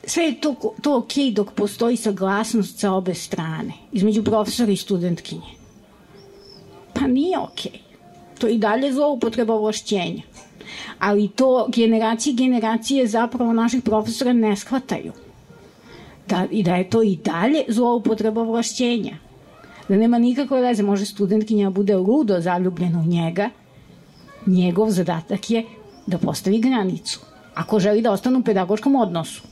sve 0.05 0.25
je 0.25 0.41
to, 0.41 0.75
to 0.83 0.97
ok 0.97 1.13
dok 1.33 1.53
postoji 1.53 1.97
saglasnost 1.97 2.79
sa 2.79 2.93
obe 2.93 3.15
strane, 3.15 3.73
između 3.93 4.25
profesora 4.25 4.73
i 4.73 4.77
studentkinje. 4.77 5.61
Pa 6.95 7.07
nije 7.07 7.39
ok. 7.39 7.61
To 8.39 8.49
i 8.49 8.59
dalje 8.59 8.93
zloupotreba 8.93 9.55
ovlašćenja. 9.55 10.23
Ali 10.99 11.29
to 11.29 11.69
generacije 11.75 12.35
generacije 12.35 13.07
zapravo 13.07 13.53
naših 13.53 13.83
profesora 13.83 14.33
ne 14.33 14.57
shvataju. 14.57 15.13
Da, 16.29 16.47
I 16.51 16.63
da 16.63 16.77
je 16.77 16.91
to 16.91 17.03
i 17.03 17.17
dalje 17.17 17.65
zloupotreba 17.69 18.41
ovlašćenja. 18.41 19.17
Da 19.89 19.97
nema 19.97 20.19
nikakve 20.19 20.61
veze, 20.61 20.83
može 20.83 21.07
studentkinja 21.07 21.65
da 21.65 21.71
bude 21.71 21.97
ludo 21.97 22.41
zaljubljena 22.41 23.01
u 23.01 23.09
njega, 23.09 23.51
njegov 24.47 24.91
zadatak 24.91 25.51
je 25.51 25.65
da 26.07 26.19
postavi 26.19 26.59
granicu. 26.59 27.21
Ako 27.55 27.81
želi 27.81 28.03
da 28.03 28.13
ostane 28.13 28.39
u 28.39 28.43
pedagoškom 28.43 28.97
odnosu, 28.97 29.43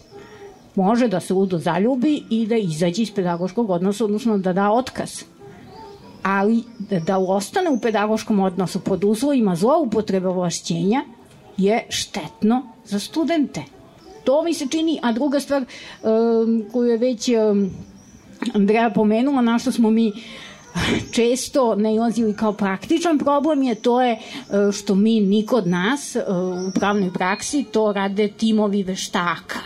može 0.74 1.08
da 1.08 1.20
se 1.20 1.34
ludo 1.34 1.58
zaljubi 1.58 2.22
i 2.30 2.46
da 2.46 2.56
izađe 2.56 3.02
iz 3.02 3.10
pedagoškog 3.14 3.70
odnosa, 3.70 4.04
odnosno 4.04 4.38
da 4.38 4.52
da 4.52 4.70
otkaz. 4.70 5.22
Ali 6.22 6.62
da, 6.78 7.00
da 7.00 7.18
ostane 7.18 7.70
u 7.70 7.80
pedagoškom 7.80 8.40
odnosu 8.40 8.80
pod 8.80 9.04
uslovima 9.04 9.56
zloupotrebe 9.56 10.28
ovlašćenja 10.28 11.04
je 11.56 11.86
štetno 11.88 12.62
za 12.84 12.98
studente. 12.98 13.62
To 14.24 14.42
mi 14.42 14.54
se 14.54 14.66
čini, 14.70 14.98
a 15.02 15.12
druga 15.12 15.40
stvar 15.40 15.64
um, 15.64 16.64
koju 16.72 16.90
je 16.90 16.96
već 16.96 17.28
um, 17.28 17.70
Andreja 18.54 18.90
pomenula, 18.90 19.42
na 19.42 19.58
što 19.58 19.72
smo 19.72 19.90
mi 19.90 20.08
uh, 20.08 20.14
često 21.10 21.74
nailazili 21.74 22.36
kao 22.36 22.52
praktičan 22.52 23.18
problem 23.18 23.62
je 23.62 23.74
to 23.74 24.02
je 24.02 24.12
e, 24.12 24.18
što 24.72 24.94
mi 24.94 25.20
niko 25.20 25.56
od 25.56 25.66
nas 25.66 26.16
e, 26.16 26.24
u 26.68 26.70
pravnoj 26.70 27.12
praksi 27.12 27.64
to 27.72 27.92
rade 27.92 28.28
timovi 28.28 28.82
veštaka 28.82 29.58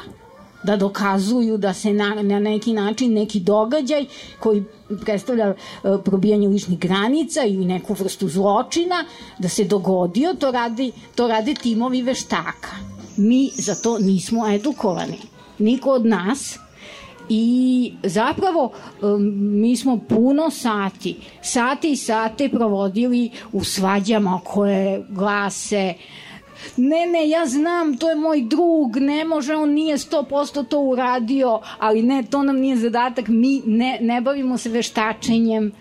da 0.62 0.76
dokazuju 0.76 1.58
da 1.58 1.74
se 1.74 1.92
na, 1.92 2.14
na 2.22 2.40
neki 2.40 2.72
način 2.72 3.14
neki 3.14 3.40
događaj 3.40 4.06
koji 4.40 4.64
predstavlja 5.04 5.46
e, 5.46 5.54
probijanje 6.04 6.48
ličnih 6.48 6.78
granica 6.78 7.44
ili 7.44 7.64
neku 7.64 7.94
vrstu 7.94 8.28
zločina 8.28 9.04
da 9.38 9.48
se 9.48 9.64
dogodio, 9.64 10.34
to 10.34 10.50
radi, 10.50 10.92
to 11.14 11.28
rade 11.28 11.54
timovi 11.54 12.02
veštaka. 12.02 12.68
Mi 13.16 13.50
za 13.54 13.74
to 13.74 13.98
nismo 13.98 14.48
edukovani. 14.48 15.18
Niko 15.58 15.90
od 15.90 16.06
nas 16.06 16.58
i 17.28 17.92
zapravo 18.02 18.72
mi 19.60 19.76
smo 19.76 19.98
puno 20.08 20.50
sati, 20.50 21.16
sati 21.42 21.90
i 21.92 21.96
sate 21.96 22.48
provodili 22.48 23.30
u 23.52 23.64
svađama 23.64 24.40
koje 24.44 25.06
glase. 25.08 25.94
Ne, 26.76 27.06
ne, 27.06 27.28
ja 27.28 27.46
znam, 27.46 27.96
to 27.96 28.08
je 28.08 28.16
moj 28.16 28.40
drug, 28.40 28.96
ne 28.96 29.24
može, 29.24 29.54
on 29.54 29.70
nije 29.70 29.96
100% 29.96 30.66
to 30.68 30.80
uradio, 30.80 31.60
ali 31.78 32.02
ne, 32.02 32.22
to 32.22 32.42
nam 32.42 32.56
nije 32.56 32.76
zadatak, 32.76 33.28
mi 33.28 33.62
ne, 33.66 33.98
ne 34.00 34.20
bavimo 34.20 34.58
se 34.58 34.70
veštačenjem, 34.70 35.72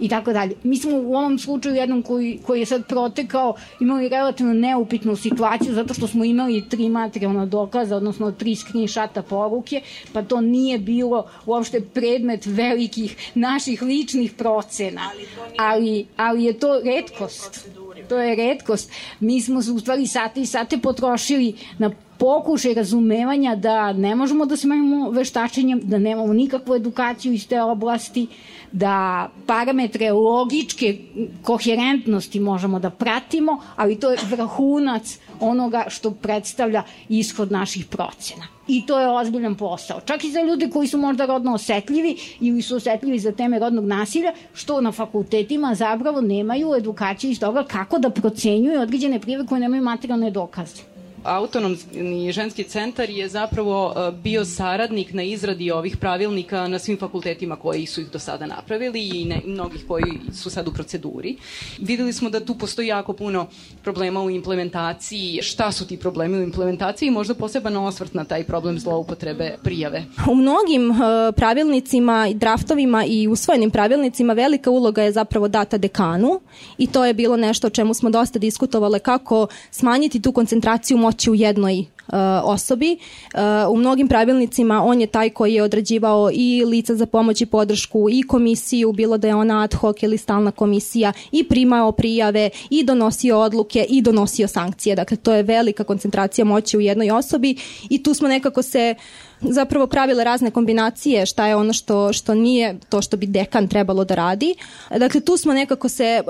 i 0.00 0.08
tako 0.08 0.32
dalje. 0.32 0.54
Mi 0.62 0.76
smo 0.76 0.98
u 0.98 1.14
ovom 1.14 1.38
slučaju 1.38 1.74
jednom 1.74 2.02
koji, 2.02 2.40
koji 2.46 2.60
je 2.60 2.66
sad 2.66 2.86
protekao 2.86 3.54
imali 3.80 4.08
relativno 4.08 4.52
neupitnu 4.52 5.16
situaciju 5.16 5.74
zato 5.74 5.94
što 5.94 6.06
smo 6.06 6.24
imali 6.24 6.68
tri 6.68 6.88
materijalna 6.88 7.46
dokaza, 7.46 7.96
odnosno 7.96 8.32
tri 8.32 8.56
screenshota 8.56 9.22
poruke, 9.22 9.82
pa 10.12 10.22
to 10.22 10.40
nije 10.40 10.78
bilo 10.78 11.26
uopšte 11.46 11.80
predmet 11.80 12.46
velikih 12.46 13.30
naših 13.34 13.82
ličnih 13.82 14.32
procena. 14.32 15.10
Ali, 15.58 16.06
ali 16.16 16.44
je 16.44 16.52
to 16.52 16.80
redkost. 16.84 17.68
To 18.08 18.18
je 18.18 18.36
redkost. 18.36 18.90
Mi 19.20 19.40
smo 19.40 19.58
u 19.74 19.78
stvari 19.78 20.06
sate 20.06 20.40
i 20.40 20.46
sate 20.46 20.78
potrošili 20.78 21.54
na 21.78 21.90
pokušaj 22.18 22.74
razumevanja 22.74 23.56
da 23.56 23.92
ne 23.92 24.14
možemo 24.14 24.46
da 24.46 24.56
se 24.56 24.66
imamo 24.66 25.10
veštačenjem, 25.10 25.80
da 25.84 25.98
nemamo 25.98 26.32
nikakvu 26.32 26.74
edukaciju 26.74 27.32
iz 27.32 27.48
te 27.48 27.62
oblasti, 27.62 28.26
da 28.72 29.28
parametre 29.46 30.12
logičke 30.12 30.98
koherentnosti 31.42 32.40
možemo 32.40 32.78
da 32.78 32.90
pratimo, 32.90 33.60
ali 33.76 34.00
to 34.00 34.10
je 34.10 34.18
vrhunac 34.30 35.18
onoga 35.40 35.84
što 35.88 36.10
predstavlja 36.10 36.82
ishod 37.08 37.52
naših 37.52 37.86
procena. 37.86 38.46
I 38.68 38.86
to 38.86 39.00
je 39.00 39.08
ozbiljan 39.08 39.54
posao. 39.54 40.00
Čak 40.00 40.24
i 40.24 40.30
za 40.30 40.42
ljude 40.42 40.70
koji 40.70 40.88
su 40.88 40.98
možda 40.98 41.26
rodno 41.26 41.54
osetljivi 41.54 42.16
ili 42.40 42.62
su 42.62 42.76
osetljivi 42.76 43.18
za 43.18 43.32
teme 43.32 43.58
rodnog 43.58 43.84
nasilja, 43.84 44.32
što 44.54 44.80
na 44.80 44.92
fakultetima 44.92 45.74
zapravo 45.74 46.20
nemaju 46.20 46.74
edukaciju 46.74 47.30
iz 47.30 47.40
toga 47.40 47.64
kako 47.64 47.98
da 47.98 48.10
procenjuju 48.10 48.80
određene 48.80 49.20
prijeve 49.20 49.46
koje 49.46 49.60
nemaju 49.60 49.82
materijalne 49.82 50.30
dokaze 50.30 50.97
autonomni 51.28 52.32
ženski 52.32 52.64
centar 52.64 53.10
je 53.10 53.28
zapravo 53.28 53.94
e, 53.96 54.12
bio 54.12 54.44
saradnik 54.44 55.12
na 55.12 55.22
izradi 55.22 55.70
ovih 55.70 55.96
pravilnika 55.96 56.68
na 56.68 56.78
svim 56.78 56.98
fakultetima 56.98 57.56
koji 57.56 57.86
su 57.86 58.00
ih 58.00 58.10
do 58.10 58.18
sada 58.18 58.46
napravili 58.46 59.08
i 59.08 59.24
ne, 59.24 59.40
mnogih 59.44 59.84
koji 59.88 60.04
su 60.34 60.50
sad 60.50 60.68
u 60.68 60.72
proceduri. 60.72 61.36
Videli 61.78 62.12
smo 62.12 62.30
da 62.30 62.44
tu 62.44 62.58
postoji 62.58 62.88
jako 62.88 63.12
puno 63.12 63.46
problema 63.82 64.22
u 64.22 64.30
implementaciji. 64.30 65.38
Šta 65.42 65.72
su 65.72 65.86
ti 65.86 65.96
problemi 65.96 66.38
u 66.38 66.42
implementaciji 66.42 67.06
i 67.06 67.10
možda 67.10 67.34
poseban 67.34 67.76
osvrt 67.76 68.14
na 68.14 68.24
taj 68.24 68.44
problem 68.44 68.78
zloupotrebe 68.78 69.56
prijave? 69.62 70.04
U 70.30 70.34
mnogim 70.34 70.90
uh, 70.90 70.96
pravilnicima, 71.36 72.28
draftovima 72.34 73.04
i 73.04 73.28
usvojenim 73.28 73.70
pravilnicima 73.70 74.32
velika 74.32 74.70
uloga 74.70 75.02
je 75.02 75.12
zapravo 75.12 75.48
data 75.48 75.78
dekanu 75.78 76.40
i 76.78 76.86
to 76.86 77.04
je 77.04 77.14
bilo 77.14 77.36
nešto 77.36 77.66
o 77.66 77.70
čemu 77.70 77.94
smo 77.94 78.10
dosta 78.10 78.38
diskutovale 78.38 78.98
kako 78.98 79.46
smanjiti 79.70 80.22
tu 80.22 80.32
koncentraciju 80.32 80.96
moći 80.96 81.17
moći 81.18 81.30
u 81.30 81.34
jednoj 81.34 81.84
Uh, 82.08 82.14
osobi. 82.42 82.96
Uh, 83.34 83.74
u 83.74 83.76
mnogim 83.76 84.08
pravilnicima 84.08 84.82
on 84.84 85.00
je 85.00 85.06
taj 85.06 85.30
koji 85.30 85.54
je 85.54 85.62
odrađivao 85.62 86.30
i 86.32 86.64
lica 86.64 86.94
za 86.94 87.06
pomoć 87.06 87.40
i 87.40 87.46
podršku 87.46 88.08
i 88.10 88.22
komisiju, 88.22 88.92
bilo 88.92 89.18
da 89.18 89.28
je 89.28 89.34
ona 89.34 89.62
ad 89.62 89.74
hoc 89.74 90.02
ili 90.02 90.18
stalna 90.18 90.50
komisija 90.50 91.12
i 91.32 91.44
primao 91.44 91.92
prijave 91.92 92.50
i 92.70 92.84
donosio 92.84 93.38
odluke 93.38 93.86
i 93.88 94.02
donosio 94.02 94.48
sankcije. 94.48 94.96
Dakle, 94.96 95.16
to 95.16 95.32
je 95.32 95.42
velika 95.42 95.84
koncentracija 95.84 96.44
moći 96.44 96.76
u 96.76 96.80
jednoj 96.80 97.10
osobi 97.10 97.56
i 97.90 98.02
tu 98.02 98.14
smo 98.14 98.28
nekako 98.28 98.62
se 98.62 98.94
zapravo 99.40 99.86
pravile 99.86 100.24
razne 100.24 100.50
kombinacije 100.50 101.26
šta 101.26 101.46
je 101.46 101.56
ono 101.56 101.72
što, 101.72 102.12
što 102.12 102.34
nije 102.34 102.78
to 102.88 103.02
što 103.02 103.16
bi 103.16 103.26
dekan 103.26 103.68
trebalo 103.68 104.04
da 104.04 104.14
radi. 104.14 104.54
Dakle, 104.98 105.20
tu 105.20 105.36
smo 105.36 105.52
nekako 105.52 105.88
se 105.88 106.22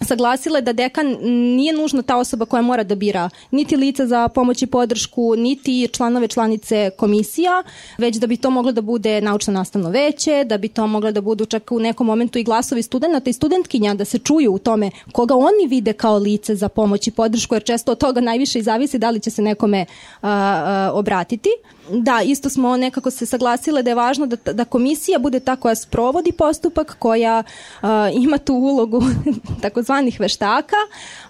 uh, 0.00 0.06
saglasile 0.06 0.60
da 0.60 0.72
dekan 0.72 1.16
nije 1.56 1.72
nužno 1.72 2.02
ta 2.02 2.16
osoba 2.16 2.44
koja 2.44 2.62
mora 2.62 2.84
da 2.84 2.94
bira 2.94 3.30
niti 3.50 3.76
lica 3.76 4.06
za 4.06 4.28
pomoć 4.28 4.62
i 4.62 4.66
podršku, 4.66 5.34
niti 5.36 5.88
članove 5.92 6.28
članice 6.28 6.90
komisija, 6.96 7.62
već 7.98 8.16
da 8.16 8.26
bi 8.26 8.36
to 8.36 8.50
moglo 8.50 8.72
da 8.72 8.80
bude 8.80 9.20
naučno 9.20 9.52
nastavno 9.52 9.90
veće, 9.90 10.44
da 10.44 10.58
bi 10.58 10.68
to 10.68 10.86
moglo 10.86 11.12
da 11.12 11.20
budu 11.20 11.46
čak 11.46 11.72
u 11.72 11.80
nekom 11.80 12.06
momentu 12.06 12.38
i 12.38 12.44
glasovi 12.44 12.82
studenta 12.82 13.30
i 13.30 13.32
studentkinja, 13.32 13.94
da 13.94 14.04
se 14.04 14.18
čuju 14.18 14.52
u 14.52 14.58
tome 14.58 14.90
koga 15.12 15.34
oni 15.34 15.66
vide 15.68 15.92
kao 15.92 16.18
lice 16.18 16.54
za 16.54 16.68
pomoć 16.68 17.06
i 17.06 17.10
podršku, 17.10 17.54
jer 17.54 17.64
često 17.64 17.92
od 17.92 17.98
toga 17.98 18.20
najviše 18.20 18.58
i 18.58 18.62
zavisi 18.62 18.98
da 18.98 19.10
li 19.10 19.20
će 19.20 19.30
se 19.30 19.42
nekome 19.42 19.86
a, 20.22 20.30
a, 20.30 20.90
obratiti. 20.94 21.50
Da, 21.90 22.22
isto 22.24 22.48
smo 22.48 22.76
nekako 22.76 23.10
se 23.10 23.26
saglasile 23.26 23.82
da 23.82 23.90
je 23.90 23.94
važno 23.94 24.26
da, 24.26 24.52
da 24.52 24.64
komisija 24.64 25.18
bude 25.18 25.40
ta 25.40 25.56
koja 25.56 25.74
sprovodi 25.74 26.32
postupak, 26.32 26.96
koja 26.98 27.42
uh, 27.82 27.88
ima 28.12 28.38
tu 28.38 28.54
ulogu 28.54 29.02
takozvanih 29.62 30.20
veštaka, 30.20 30.76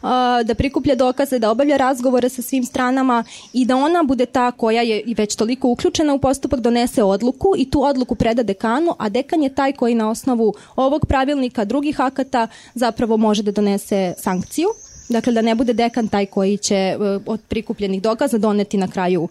uh, 0.03 0.09
da 0.45 0.55
prikuplja 0.55 0.95
dokaze, 0.95 1.39
da 1.39 1.51
obavlja 1.51 1.77
razgovore 1.77 2.29
sa 2.29 2.43
svim 2.43 2.65
stranama 2.65 3.25
i 3.53 3.65
da 3.65 3.77
ona 3.77 4.03
bude 4.03 4.27
ta 4.27 4.51
koja 4.51 4.83
je 4.83 5.01
i 5.01 5.15
već 5.15 5.37
toliko 5.37 5.69
uključena 5.69 6.15
u 6.15 6.19
postupak, 6.19 6.61
donese 6.61 7.03
odluku 7.03 7.55
i 7.57 7.71
tu 7.71 7.83
odluku 7.83 8.15
preda 8.15 8.43
dekanu, 8.43 8.95
a 8.99 9.09
dekan 9.09 9.43
je 9.43 9.55
taj 9.55 9.73
koji 9.73 9.95
na 9.95 10.11
osnovu 10.11 10.55
ovog 10.77 11.07
pravilnika, 11.07 11.65
drugih 11.65 12.01
akata 12.01 12.49
zapravo 12.75 13.17
može 13.17 13.43
da 13.43 13.51
donese 13.51 14.15
sankciju. 14.19 14.69
Dakle, 15.09 15.33
da 15.33 15.43
ne 15.43 15.55
bude 15.55 15.73
dekan 15.73 16.09
taj 16.09 16.27
koji 16.27 16.57
će 16.57 16.97
uh, 16.99 17.23
od 17.27 17.41
prikupljenih 17.49 18.03
dokaza 18.03 18.39
doneti 18.39 18.77
na 18.77 18.89
kraju 18.89 19.29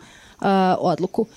odluku. 0.80 1.28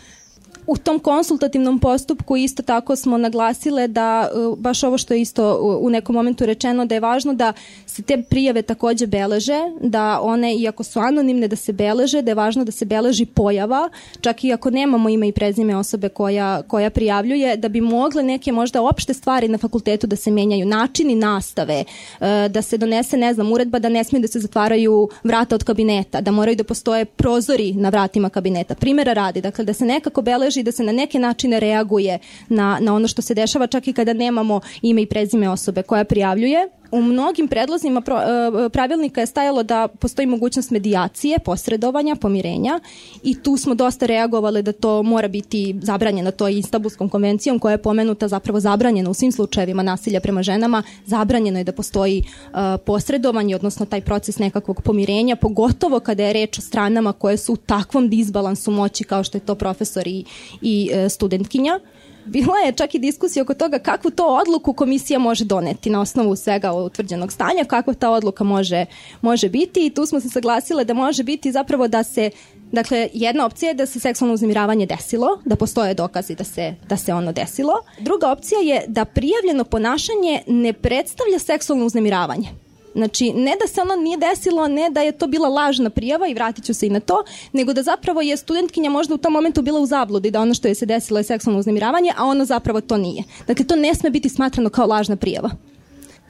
U 0.70 0.76
tom 0.76 0.98
konsultativnom 0.98 1.78
postupku 1.78 2.36
isto 2.36 2.62
tako 2.62 2.96
smo 2.96 3.18
naglasile 3.18 3.88
da 3.88 4.30
baš 4.56 4.82
ovo 4.82 4.98
što 4.98 5.14
je 5.14 5.20
isto 5.20 5.58
u 5.80 5.90
nekom 5.90 6.14
momentu 6.14 6.46
rečeno 6.46 6.84
da 6.84 6.94
je 6.94 7.00
važno 7.00 7.34
da 7.34 7.52
se 7.86 8.02
te 8.02 8.22
prijave 8.22 8.62
takođe 8.62 9.06
beleže, 9.06 9.58
da 9.80 10.20
one, 10.22 10.54
iako 10.54 10.82
su 10.82 11.00
anonimne, 11.00 11.48
da 11.48 11.56
se 11.56 11.72
beleže, 11.72 12.22
da 12.22 12.30
je 12.30 12.34
važno 12.34 12.64
da 12.64 12.72
se 12.72 12.84
beleži 12.84 13.26
pojava, 13.26 13.88
čak 14.20 14.44
i 14.44 14.52
ako 14.52 14.70
nemamo 14.70 15.08
ime 15.08 15.28
i 15.28 15.32
prezime 15.32 15.76
osobe 15.76 16.08
koja, 16.08 16.62
koja 16.62 16.90
prijavljuje, 16.90 17.56
da 17.56 17.68
bi 17.68 17.80
mogle 17.80 18.22
neke 18.22 18.52
možda 18.52 18.82
opšte 18.82 19.14
stvari 19.14 19.48
na 19.48 19.58
fakultetu 19.58 20.06
da 20.06 20.16
se 20.16 20.30
menjaju, 20.30 20.66
načini 20.66 21.14
nastave, 21.14 21.84
e, 22.20 22.48
da 22.48 22.62
se 22.62 22.78
donese, 22.78 23.16
ne 23.16 23.34
znam, 23.34 23.52
uredba 23.52 23.78
da 23.78 23.88
ne 23.88 24.04
smije 24.04 24.22
da 24.22 24.28
se 24.28 24.40
zatvaraju 24.40 25.08
vrata 25.24 25.54
od 25.54 25.64
kabineta, 25.64 26.20
da 26.20 26.30
moraju 26.30 26.56
da 26.56 26.64
postoje 26.64 27.04
prozori 27.04 27.72
na 27.72 27.88
vratima 27.88 28.30
kabineta. 28.30 28.74
Primera 28.74 29.12
radi, 29.12 29.40
dakle, 29.40 29.64
da 29.64 29.72
se 29.72 29.84
nekako 29.84 30.22
beleži, 30.22 30.59
da 30.62 30.72
se 30.72 30.82
na 30.82 30.92
neke 30.92 31.18
načine 31.18 31.60
reaguje 31.60 32.18
na, 32.48 32.78
na 32.80 32.94
ono 32.94 33.08
što 33.08 33.22
se 33.22 33.34
dešava, 33.34 33.66
čak 33.66 33.88
i 33.88 33.92
kada 33.92 34.12
nemamo 34.12 34.60
ime 34.82 35.02
i 35.02 35.06
prezime 35.06 35.48
osobe 35.48 35.82
koja 35.82 36.04
prijavljuje 36.04 36.68
u 36.92 37.02
mnogim 37.02 37.48
predlozima 37.48 38.02
e, 38.06 38.68
pravilnika 38.68 39.20
je 39.20 39.26
stajalo 39.26 39.62
da 39.62 39.88
postoji 39.88 40.26
mogućnost 40.26 40.70
medijacije, 40.70 41.38
posredovanja, 41.38 42.16
pomirenja 42.16 42.80
i 43.22 43.42
tu 43.42 43.56
smo 43.56 43.74
dosta 43.74 44.06
reagovali 44.06 44.62
da 44.62 44.72
to 44.72 45.02
mora 45.02 45.28
biti 45.28 45.76
zabranjeno 45.82 46.30
to 46.30 46.48
Istanbulskom 46.48 47.08
konvencijom 47.08 47.58
koja 47.58 47.72
je 47.72 47.82
pomenuta 47.82 48.28
zapravo 48.28 48.60
zabranjena 48.60 49.10
u 49.10 49.14
svim 49.14 49.32
slučajevima 49.32 49.82
nasilja 49.82 50.20
prema 50.20 50.42
ženama, 50.42 50.82
zabranjeno 51.06 51.58
je 51.58 51.64
da 51.64 51.72
postoji 51.72 52.22
uh, 52.22 52.58
posredovanje, 52.86 53.56
odnosno 53.56 53.86
taj 53.86 54.00
proces 54.00 54.38
nekakvog 54.38 54.82
pomirenja, 54.82 55.36
pogotovo 55.36 56.00
kada 56.00 56.24
je 56.24 56.32
reč 56.32 56.58
o 56.58 56.62
stranama 56.62 57.12
koje 57.12 57.36
su 57.36 57.52
u 57.52 57.56
takvom 57.56 58.08
disbalansu 58.08 58.70
moći 58.70 59.04
kao 59.04 59.24
što 59.24 59.38
je 59.38 59.42
to 59.46 59.54
profesor 59.54 60.06
i, 60.06 60.24
i 60.62 60.90
uh, 60.92 61.12
studentkinja. 61.12 61.80
Uh, 61.82 61.99
Bila 62.30 62.58
je 62.66 62.72
čak 62.72 62.94
i 62.94 62.98
diskusija 62.98 63.42
oko 63.42 63.54
toga 63.54 63.78
kakvu 63.78 64.10
to 64.10 64.26
odluku 64.26 64.72
komisija 64.72 65.18
može 65.18 65.44
doneti 65.44 65.90
na 65.90 66.00
osnovu 66.00 66.36
svega 66.36 66.72
utvrđenog 66.72 67.32
stanja, 67.32 67.64
kakva 67.64 67.94
ta 67.94 68.10
odluka 68.10 68.44
može, 68.44 68.86
može 69.20 69.48
biti 69.48 69.86
i 69.86 69.90
tu 69.90 70.06
smo 70.06 70.20
se 70.20 70.28
saglasile 70.28 70.84
da 70.84 70.94
može 70.94 71.22
biti 71.22 71.52
zapravo 71.52 71.88
da 71.88 72.02
se 72.02 72.30
Dakle, 72.72 73.08
jedna 73.12 73.46
opcija 73.46 73.68
je 73.68 73.74
da 73.74 73.86
se 73.86 74.00
seksualno 74.00 74.34
uznemiravanje 74.34 74.86
desilo, 74.86 75.40
da 75.44 75.56
postoje 75.56 75.94
dokazi 75.94 76.34
da 76.34 76.44
se, 76.44 76.74
da 76.88 76.96
se 76.96 77.14
ono 77.14 77.32
desilo. 77.32 77.72
Druga 78.00 78.30
opcija 78.32 78.60
je 78.60 78.84
da 78.86 79.04
prijavljeno 79.04 79.64
ponašanje 79.64 80.42
ne 80.46 80.72
predstavlja 80.72 81.38
seksualno 81.38 81.86
uznemiravanje. 81.86 82.48
Znači, 82.94 83.32
ne 83.32 83.56
da 83.60 83.68
se 83.68 83.80
ono 83.80 83.96
nije 83.96 84.16
desilo, 84.16 84.68
ne 84.68 84.90
da 84.90 85.00
je 85.00 85.12
to 85.12 85.26
bila 85.26 85.48
lažna 85.48 85.90
prijava 85.90 86.28
i 86.28 86.34
vratit 86.34 86.64
ću 86.64 86.74
se 86.74 86.86
i 86.86 86.90
na 86.90 87.00
to, 87.00 87.24
nego 87.52 87.72
da 87.72 87.82
zapravo 87.82 88.20
je 88.20 88.36
studentkinja 88.36 88.90
možda 88.90 89.14
u 89.14 89.18
tom 89.18 89.32
momentu 89.32 89.62
bila 89.62 89.80
u 89.80 89.86
zabludi 89.86 90.30
da 90.30 90.40
ono 90.40 90.54
što 90.54 90.68
je 90.68 90.74
se 90.74 90.86
desilo 90.86 91.20
je 91.20 91.24
seksualno 91.24 91.60
uznemiravanje, 91.60 92.12
a 92.16 92.24
ono 92.24 92.44
zapravo 92.44 92.80
to 92.80 92.96
nije. 92.96 93.24
Dakle, 93.46 93.66
to 93.66 93.76
ne 93.76 93.94
sme 93.94 94.10
biti 94.10 94.28
smatrano 94.28 94.70
kao 94.70 94.86
lažna 94.86 95.16
prijava. 95.16 95.50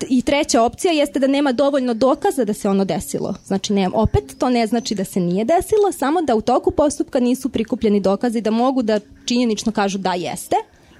I 0.08 0.22
treća 0.22 0.62
opcija 0.62 0.92
jeste 0.92 1.18
da 1.18 1.26
nema 1.26 1.52
dovoljno 1.52 1.94
dokaza 1.94 2.44
da 2.44 2.52
se 2.54 2.68
ono 2.68 2.84
desilo. 2.84 3.34
Znači, 3.44 3.72
ne, 3.72 3.88
opet 3.92 4.34
to 4.38 4.50
ne 4.50 4.66
znači 4.66 4.94
da 4.94 5.04
se 5.04 5.20
nije 5.20 5.44
desilo, 5.44 5.92
samo 5.92 6.22
da 6.22 6.34
u 6.34 6.40
toku 6.40 6.70
postupka 6.70 7.20
nisu 7.20 7.48
prikupljeni 7.48 8.00
dokazi 8.00 8.40
da 8.40 8.50
mogu 8.50 8.82
da 8.82 9.00
činjenično 9.24 9.72
kažu 9.72 9.98
da 9.98 10.14
jeste, 10.14 10.56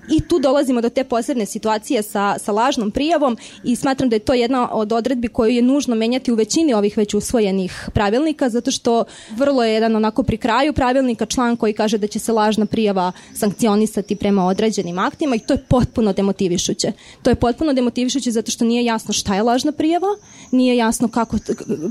I 0.09 0.21
tu 0.21 0.39
dolazimo 0.39 0.81
do 0.81 0.89
te 0.89 1.05
posebne 1.05 1.47
situacije 1.47 2.03
sa, 2.03 2.39
sa 2.39 2.53
lažnom 2.53 2.91
prijavom 2.91 3.37
i 3.65 3.77
smatram 3.77 4.09
da 4.09 4.17
je 4.17 4.21
to 4.21 4.35
jedna 4.35 4.69
od 4.73 4.93
odredbi 4.93 5.29
koju 5.29 5.51
je 5.51 5.63
nužno 5.63 5.95
menjati 5.95 6.33
u 6.33 6.35
većini 6.35 6.75
ovih 6.75 6.97
već 6.97 7.15
usvojenih 7.15 7.89
pravilnika, 7.95 8.49
zato 8.49 8.71
što 8.71 9.05
vrlo 9.37 9.65
je 9.65 9.75
jedan 9.75 9.97
onako 9.97 10.23
pri 10.23 10.37
kraju 10.37 10.73
pravilnika 10.73 11.27
član 11.27 11.57
koji 11.57 11.73
kaže 11.73 11.99
da 11.99 12.07
će 12.07 12.19
se 12.19 12.33
lažna 12.33 12.67
prijava 12.67 13.13
sankcionisati 13.35 14.17
prema 14.17 14.47
određenim 14.47 14.99
aktima 14.99 15.37
i 15.37 15.39
to 15.39 15.55
je 15.55 15.65
potpuno 15.69 16.13
demotivišuće. 16.13 16.93
To 17.23 17.31
je 17.31 17.35
potpuno 17.35 17.73
demotivišuće 17.73 18.31
zato 18.31 18.51
što 18.51 18.65
nije 18.65 18.85
jasno 18.85 19.13
šta 19.13 19.35
je 19.35 19.43
lažna 19.43 19.73
prijava, 19.73 20.09
nije 20.51 20.77
jasno 20.77 21.09
kako, 21.09 21.37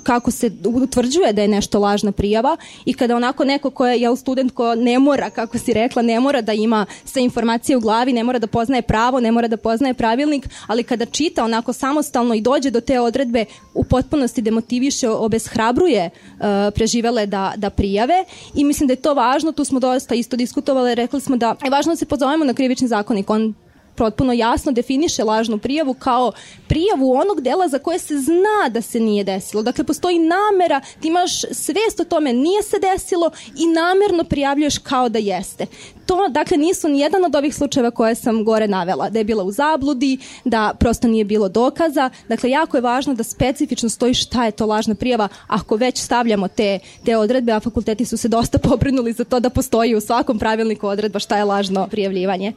kako 0.03 0.31
se 0.31 0.51
utvrđuje 0.65 1.33
da 1.33 1.41
je 1.41 1.47
nešto 1.47 1.79
lažna 1.79 2.11
prijava 2.11 2.57
i 2.85 2.93
kada 2.93 3.15
onako 3.15 3.45
neko 3.45 3.69
ko 3.69 3.87
je 3.87 4.01
jel, 4.01 4.15
student 4.15 4.51
ko 4.51 4.75
ne 4.75 4.99
mora, 4.99 5.29
kako 5.29 5.57
si 5.57 5.73
rekla, 5.73 6.01
ne 6.01 6.19
mora 6.19 6.41
da 6.41 6.53
ima 6.53 6.85
sve 7.05 7.23
informacije 7.23 7.77
u 7.77 7.79
glavi, 7.79 7.98
ne 8.05 8.23
mora 8.23 8.39
da 8.39 8.47
poznaje 8.47 8.81
pravo, 8.81 9.19
ne 9.19 9.31
mora 9.31 9.47
da 9.47 9.57
poznaje 9.57 9.93
pravilnik, 9.93 10.49
ali 10.67 10.83
kada 10.83 11.05
čita 11.05 11.43
onako 11.43 11.73
samostalno 11.73 12.35
i 12.35 12.41
dođe 12.41 12.71
do 12.71 12.81
te 12.81 12.99
odredbe 12.99 13.45
u 13.73 13.83
potpunosti 13.83 14.41
demotiviše, 14.41 15.09
obeshrabruje 15.09 16.09
uh, 16.09 16.45
preživele 16.75 17.25
da, 17.25 17.53
da 17.57 17.69
prijave. 17.69 18.25
I 18.55 18.63
mislim 18.63 18.87
da 18.87 18.93
je 18.93 19.01
to 19.01 19.13
važno, 19.13 19.51
tu 19.51 19.65
smo 19.65 19.79
dosta 19.79 20.15
isto 20.15 20.37
diskutovali, 20.37 20.95
rekli 20.95 21.21
smo 21.21 21.37
da 21.37 21.55
je 21.63 21.69
važno 21.69 21.91
da 21.91 21.95
se 21.95 22.05
pozovemo 22.05 22.45
na 22.45 22.53
krivični 22.53 22.87
zakonik, 22.87 23.29
on 23.29 23.53
potpuno 23.99 24.33
jasno 24.33 24.71
definiše 24.71 25.23
lažnu 25.23 25.57
prijavu 25.57 25.93
kao 25.93 26.31
prijavu 26.67 27.13
onog 27.13 27.41
dela 27.41 27.67
za 27.67 27.79
koje 27.79 27.99
se 27.99 28.17
zna 28.17 28.69
da 28.69 28.81
se 28.81 28.99
nije 28.99 29.23
desilo. 29.23 29.63
Dakle, 29.63 29.83
postoji 29.83 30.19
namera, 30.19 30.81
ti 30.99 31.07
imaš 31.07 31.41
svest 31.41 31.99
o 31.99 32.03
tome 32.03 32.33
nije 32.33 32.63
se 32.63 32.77
desilo 32.79 33.31
i 33.57 33.67
namerno 33.67 34.23
prijavljuješ 34.23 34.77
kao 34.77 35.09
da 35.09 35.19
jeste. 35.19 35.65
To, 36.05 36.27
dakle, 36.29 36.57
nisu 36.57 36.87
ni 36.89 36.99
jedan 36.99 37.25
od 37.25 37.35
ovih 37.35 37.55
slučajeva 37.55 37.91
koje 37.91 38.15
sam 38.15 38.43
gore 38.43 38.67
navela, 38.67 39.09
da 39.09 39.19
je 39.19 39.25
bila 39.25 39.43
u 39.43 39.51
zabludi, 39.51 40.17
da 40.45 40.73
prosto 40.79 41.07
nije 41.07 41.25
bilo 41.25 41.49
dokaza. 41.49 42.09
Dakle, 42.29 42.49
jako 42.49 42.77
je 42.77 42.81
važno 42.81 43.13
da 43.13 43.23
specifično 43.23 43.89
stoji 43.89 44.13
šta 44.13 44.45
je 44.45 44.51
to 44.51 44.65
lažna 44.65 44.95
prijava 44.95 45.27
ako 45.47 45.75
već 45.75 46.01
stavljamo 46.01 46.47
te, 46.47 46.79
te 47.05 47.17
odredbe, 47.17 47.51
a 47.51 47.59
fakulteti 47.59 48.05
su 48.05 48.17
se 48.17 48.27
dosta 48.27 48.57
pobrinuli 48.57 49.13
za 49.13 49.23
to 49.23 49.39
da 49.39 49.49
postoji 49.49 49.95
u 49.95 50.01
svakom 50.01 50.39
pravilniku 50.39 50.87
odredba 50.87 51.19
šta 51.19 51.37
je 51.37 51.43
lažno 51.43 51.87
prijavljivanje. 51.87 52.53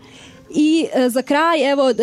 I 0.54 0.86
e, 0.94 1.08
za 1.08 1.22
kraj, 1.22 1.70
evo, 1.72 1.90
e, 1.90 1.94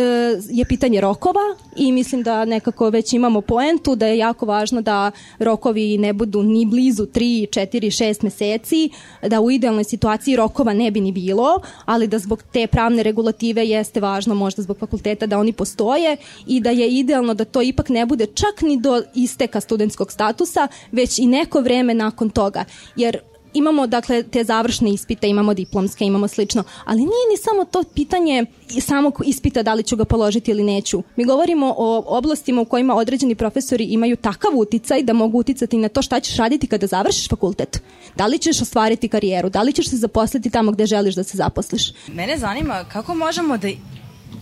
je 0.50 0.66
pitanje 0.66 1.02
rokova 1.02 1.56
i 1.76 1.92
mislim 1.92 2.24
da 2.24 2.46
nekako 2.46 2.90
već 2.90 3.14
imamo 3.14 3.42
poentu 3.42 3.96
da 3.96 4.08
je 4.08 4.18
jako 4.18 4.46
važno 4.46 4.82
da 4.82 5.12
rokovi 5.40 5.98
ne 5.98 6.14
budu 6.14 6.44
ni 6.44 6.66
blizu 6.66 7.06
3, 7.06 7.48
4, 7.60 8.04
6 8.04 8.24
meseci, 8.24 8.90
da 9.28 9.42
u 9.42 9.52
idealnoj 9.52 9.84
situaciji 9.84 10.36
rokova 10.36 10.74
ne 10.74 10.92
bi 10.92 11.02
ni 11.02 11.12
bilo, 11.12 11.62
ali 11.86 12.08
da 12.08 12.20
zbog 12.20 12.44
te 12.44 12.68
pravne 12.68 13.04
regulative 13.04 13.68
jeste 13.68 14.00
važno 14.00 14.36
možda 14.36 14.62
zbog 14.62 14.78
fakulteta 14.78 15.26
da 15.26 15.40
oni 15.40 15.54
postoje 15.54 16.18
i 16.48 16.60
da 16.60 16.70
je 16.70 16.90
idealno 16.90 17.34
da 17.34 17.46
to 17.46 17.62
ipak 17.62 17.90
ne 17.90 18.06
bude 18.06 18.26
čak 18.26 18.62
ni 18.62 18.80
do 18.82 19.02
isteka 19.16 19.62
studentskog 19.62 20.12
statusa, 20.12 20.68
već 20.92 21.20
i 21.20 21.26
neko 21.26 21.62
vreme 21.62 21.94
nakon 21.94 22.30
toga. 22.30 22.66
Jer 22.96 23.20
imamo 23.54 23.88
dakle 23.88 24.24
te 24.24 24.44
završne 24.44 24.90
ispite, 24.90 25.28
imamo 25.28 25.54
diplomske, 25.54 26.06
imamo 26.06 26.28
slično, 26.28 26.64
ali 26.86 27.00
nije 27.00 27.26
ni 27.32 27.38
samo 27.38 27.66
to 27.66 27.84
pitanje 27.96 28.46
samog 28.82 29.22
ispita 29.26 29.64
da 29.64 29.74
li 29.74 29.84
ću 29.84 29.96
ga 29.96 30.06
položiti 30.06 30.52
ili 30.52 30.64
neću. 30.64 31.04
Mi 31.16 31.26
govorimo 31.26 31.74
o 31.78 32.04
oblastima 32.18 32.62
u 32.62 32.66
kojima 32.66 32.96
određeni 32.96 33.36
profesori 33.36 33.84
imaju 33.84 34.16
takav 34.16 34.52
uticaj 34.56 35.04
da 35.04 35.14
mogu 35.14 35.40
uticati 35.40 35.78
na 35.78 35.90
to 35.90 36.02
šta 36.02 36.20
ćeš 36.20 36.38
raditi 36.38 36.68
kada 36.68 36.88
završiš 36.88 37.30
fakultet. 37.30 37.82
Da 38.16 38.28
li 38.28 38.38
ćeš 38.38 38.62
ostvariti 38.62 39.08
karijeru, 39.08 39.50
da 39.50 39.62
li 39.62 39.74
ćeš 39.74 39.90
se 39.90 39.98
zaposliti 39.98 40.50
tamo 40.50 40.72
gde 40.72 40.86
želiš 40.86 41.16
da 41.16 41.24
se 41.24 41.38
zaposliš. 41.38 41.94
Mene 42.08 42.38
zanima 42.38 42.86
kako 42.92 43.16
možemo 43.16 43.58
da 43.58 43.68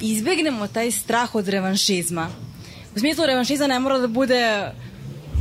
izbegnemo 0.02 0.68
taj 0.68 0.92
strah 0.92 1.36
od 1.36 1.48
revanšizma. 1.48 2.30
U 2.96 3.00
smislu 3.00 3.26
revanšizma 3.26 3.68
ne 3.68 3.80
mora 3.80 3.98
da 3.98 4.08
bude 4.08 4.72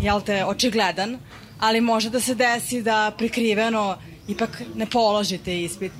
jel 0.02 0.20
te, 0.20 0.44
očigledan, 0.44 1.18
ali 1.58 1.80
može 1.80 2.10
da 2.10 2.20
se 2.20 2.34
desi 2.34 2.82
da 2.82 3.12
prikriveno 3.18 3.96
ipak 4.28 4.62
ne 4.74 4.86
položite 4.86 5.62
ispit. 5.62 5.92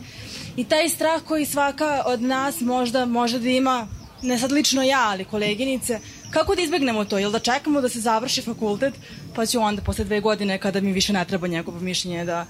I 0.56 0.64
taj 0.64 0.88
strah 0.88 1.22
koji 1.22 1.46
svaka 1.46 2.02
od 2.06 2.22
nas 2.22 2.60
možda 2.60 3.04
može 3.04 3.38
da 3.38 3.48
ima, 3.48 3.88
ne 4.22 4.38
sad 4.38 4.52
lično 4.52 4.82
ja, 4.82 5.08
ali 5.08 5.24
koleginice, 5.24 6.00
kako 6.30 6.54
da 6.54 6.62
izbegnemo 6.62 7.04
to? 7.04 7.18
Jel 7.18 7.30
da 7.30 7.38
čekamo 7.38 7.80
da 7.80 7.88
se 7.88 8.00
završi 8.00 8.42
fakultet, 8.42 8.94
pa 9.34 9.46
ću 9.46 9.60
onda 9.60 9.82
posle 9.82 10.04
dve 10.04 10.20
godine 10.20 10.58
kada 10.58 10.80
mi 10.80 10.92
više 10.92 11.12
ne 11.12 11.24
treba 11.24 11.46
njegovo 11.46 11.80
mišljenje 11.80 12.24
da, 12.24 12.46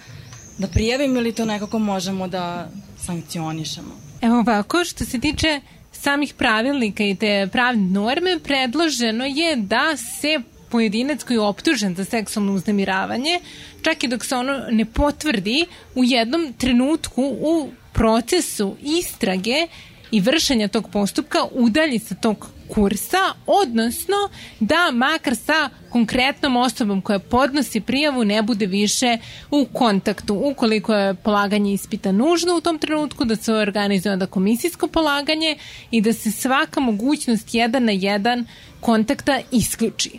da 0.58 0.66
prijavim 0.66 1.16
ili 1.16 1.32
to 1.32 1.44
nekako 1.44 1.78
možemo 1.78 2.28
da 2.28 2.68
sankcionišemo? 3.06 4.00
Evo 4.20 4.38
ovako, 4.38 4.84
što 4.84 5.04
se 5.04 5.20
tiče 5.20 5.60
samih 5.92 6.34
pravilnika 6.34 7.04
i 7.04 7.14
te 7.14 7.48
pravne 7.52 7.90
norme, 7.90 8.38
predloženo 8.44 9.24
je 9.24 9.56
da 9.56 9.96
se 9.96 10.40
pojedinac 10.70 11.22
koji 11.22 11.34
je 11.34 11.40
optužen 11.40 11.94
za 11.94 12.04
seksualno 12.04 12.52
uznemiravanje, 12.52 13.40
čak 13.82 14.04
i 14.04 14.08
dok 14.08 14.24
se 14.24 14.36
ono 14.36 14.58
ne 14.70 14.84
potvrdi, 14.84 15.66
u 15.94 16.04
jednom 16.04 16.52
trenutku 16.58 17.22
u 17.22 17.70
procesu 17.92 18.76
istrage 18.82 19.66
i 20.10 20.20
vršenja 20.20 20.68
tog 20.68 20.90
postupka 20.92 21.38
udalji 21.52 21.98
sa 21.98 22.14
tog 22.14 22.48
kursa, 22.68 23.18
odnosno 23.46 24.16
da 24.60 24.90
makar 24.92 25.36
sa 25.36 25.70
konkretnom 25.90 26.56
osobom 26.56 27.00
koja 27.02 27.18
podnosi 27.18 27.80
prijavu 27.80 28.24
ne 28.24 28.42
bude 28.42 28.66
više 28.66 29.18
u 29.50 29.66
kontaktu. 29.72 30.34
Ukoliko 30.34 30.94
je 30.94 31.14
polaganje 31.14 31.72
ispita 31.72 32.12
nužno 32.12 32.56
u 32.56 32.60
tom 32.60 32.78
trenutku, 32.78 33.24
da 33.24 33.36
se 33.36 33.52
organizuje 33.52 34.12
onda 34.12 34.26
komisijsko 34.26 34.88
polaganje 34.88 35.56
i 35.90 36.00
da 36.00 36.12
se 36.12 36.32
svaka 36.32 36.80
mogućnost 36.80 37.54
jedan 37.54 37.84
na 37.84 37.92
jedan 37.92 38.46
kontakta 38.80 39.40
isključi 39.52 40.10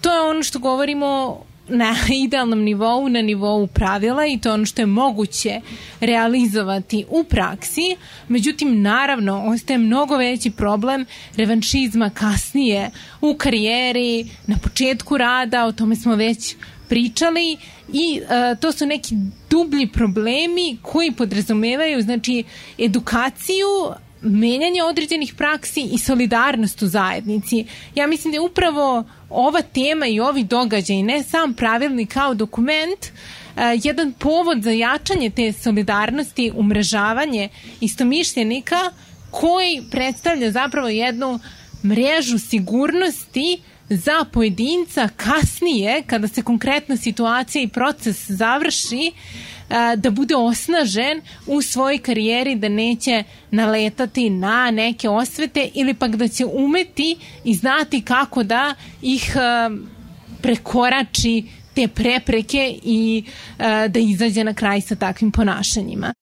to 0.00 0.14
je 0.14 0.20
ono 0.20 0.42
što 0.42 0.58
govorimo 0.58 1.40
na 1.70 1.94
idealnom 2.24 2.58
nivou, 2.58 3.08
na 3.08 3.22
nivou 3.22 3.66
pravila 3.66 4.26
i 4.26 4.38
to 4.38 4.48
je 4.48 4.52
ono 4.52 4.66
što 4.66 4.82
je 4.82 4.86
moguće 4.86 5.60
realizovati 6.00 7.04
u 7.08 7.24
praksi. 7.24 7.96
Međutim, 8.28 8.82
naravno, 8.82 9.44
ostaje 9.46 9.78
mnogo 9.78 10.16
veći 10.16 10.50
problem 10.50 11.06
revanšizma 11.36 12.10
kasnije 12.10 12.90
u 13.20 13.34
karijeri, 13.34 14.26
na 14.46 14.56
početku 14.62 15.16
rada, 15.16 15.64
o 15.64 15.72
tome 15.72 15.96
smo 15.96 16.16
već 16.16 16.56
pričali 16.88 17.56
i 17.92 18.20
uh, 18.22 18.58
to 18.60 18.72
su 18.72 18.86
neki 18.86 19.14
dublji 19.50 19.86
problemi 19.86 20.78
koji 20.82 21.12
podrazumevaju 21.12 22.02
znači 22.02 22.44
edukaciju 22.78 23.66
menjanje 24.22 24.82
određenih 24.82 25.34
praksi 25.34 25.88
i 25.92 25.98
solidarnost 25.98 26.82
u 26.82 26.86
zajednici. 26.86 27.64
Ja 27.94 28.06
mislim 28.06 28.30
da 28.32 28.36
je 28.36 28.40
upravo 28.40 29.04
ova 29.30 29.62
tema 29.62 30.06
i 30.06 30.20
ovi 30.20 30.44
događaj, 30.44 31.02
ne 31.02 31.22
sam 31.22 31.54
pravilnik 31.54 32.12
kao 32.12 32.34
dokument, 32.34 32.98
uh, 33.04 33.40
jedan 33.82 34.12
povod 34.12 34.62
za 34.62 34.70
jačanje 34.70 35.30
te 35.30 35.52
solidarnosti, 35.52 36.52
umrežavanje 36.54 37.48
istomišljenika 37.80 38.80
koji 39.30 39.82
predstavlja 39.90 40.50
zapravo 40.50 40.88
jednu 40.88 41.40
mrežu 41.84 42.38
sigurnosti 42.38 43.60
za 43.88 44.24
pojedinca 44.32 45.08
kasnije, 45.16 46.02
kada 46.06 46.28
se 46.28 46.42
konkretna 46.42 46.96
situacija 46.96 47.62
i 47.62 47.68
proces 47.68 48.30
završi, 48.30 49.12
da 49.96 50.10
bude 50.10 50.36
osnažen 50.36 51.20
u 51.46 51.62
svojoj 51.62 51.98
karijeri, 51.98 52.54
da 52.54 52.68
neće 52.68 53.24
naletati 53.50 54.30
na 54.30 54.70
neke 54.70 55.08
osvete 55.08 55.68
ili 55.74 55.94
pak 55.94 56.16
da 56.16 56.28
će 56.28 56.44
umeti 56.44 57.16
i 57.44 57.54
znati 57.54 58.02
kako 58.02 58.42
da 58.42 58.74
ih 59.02 59.36
prekorači 60.42 61.44
te 61.74 61.88
prepreke 61.88 62.78
i 62.82 63.24
da 63.88 63.98
izađe 64.00 64.44
na 64.44 64.54
kraj 64.54 64.80
sa 64.80 64.96
takvim 64.96 65.30
ponašanjima. 65.30 66.14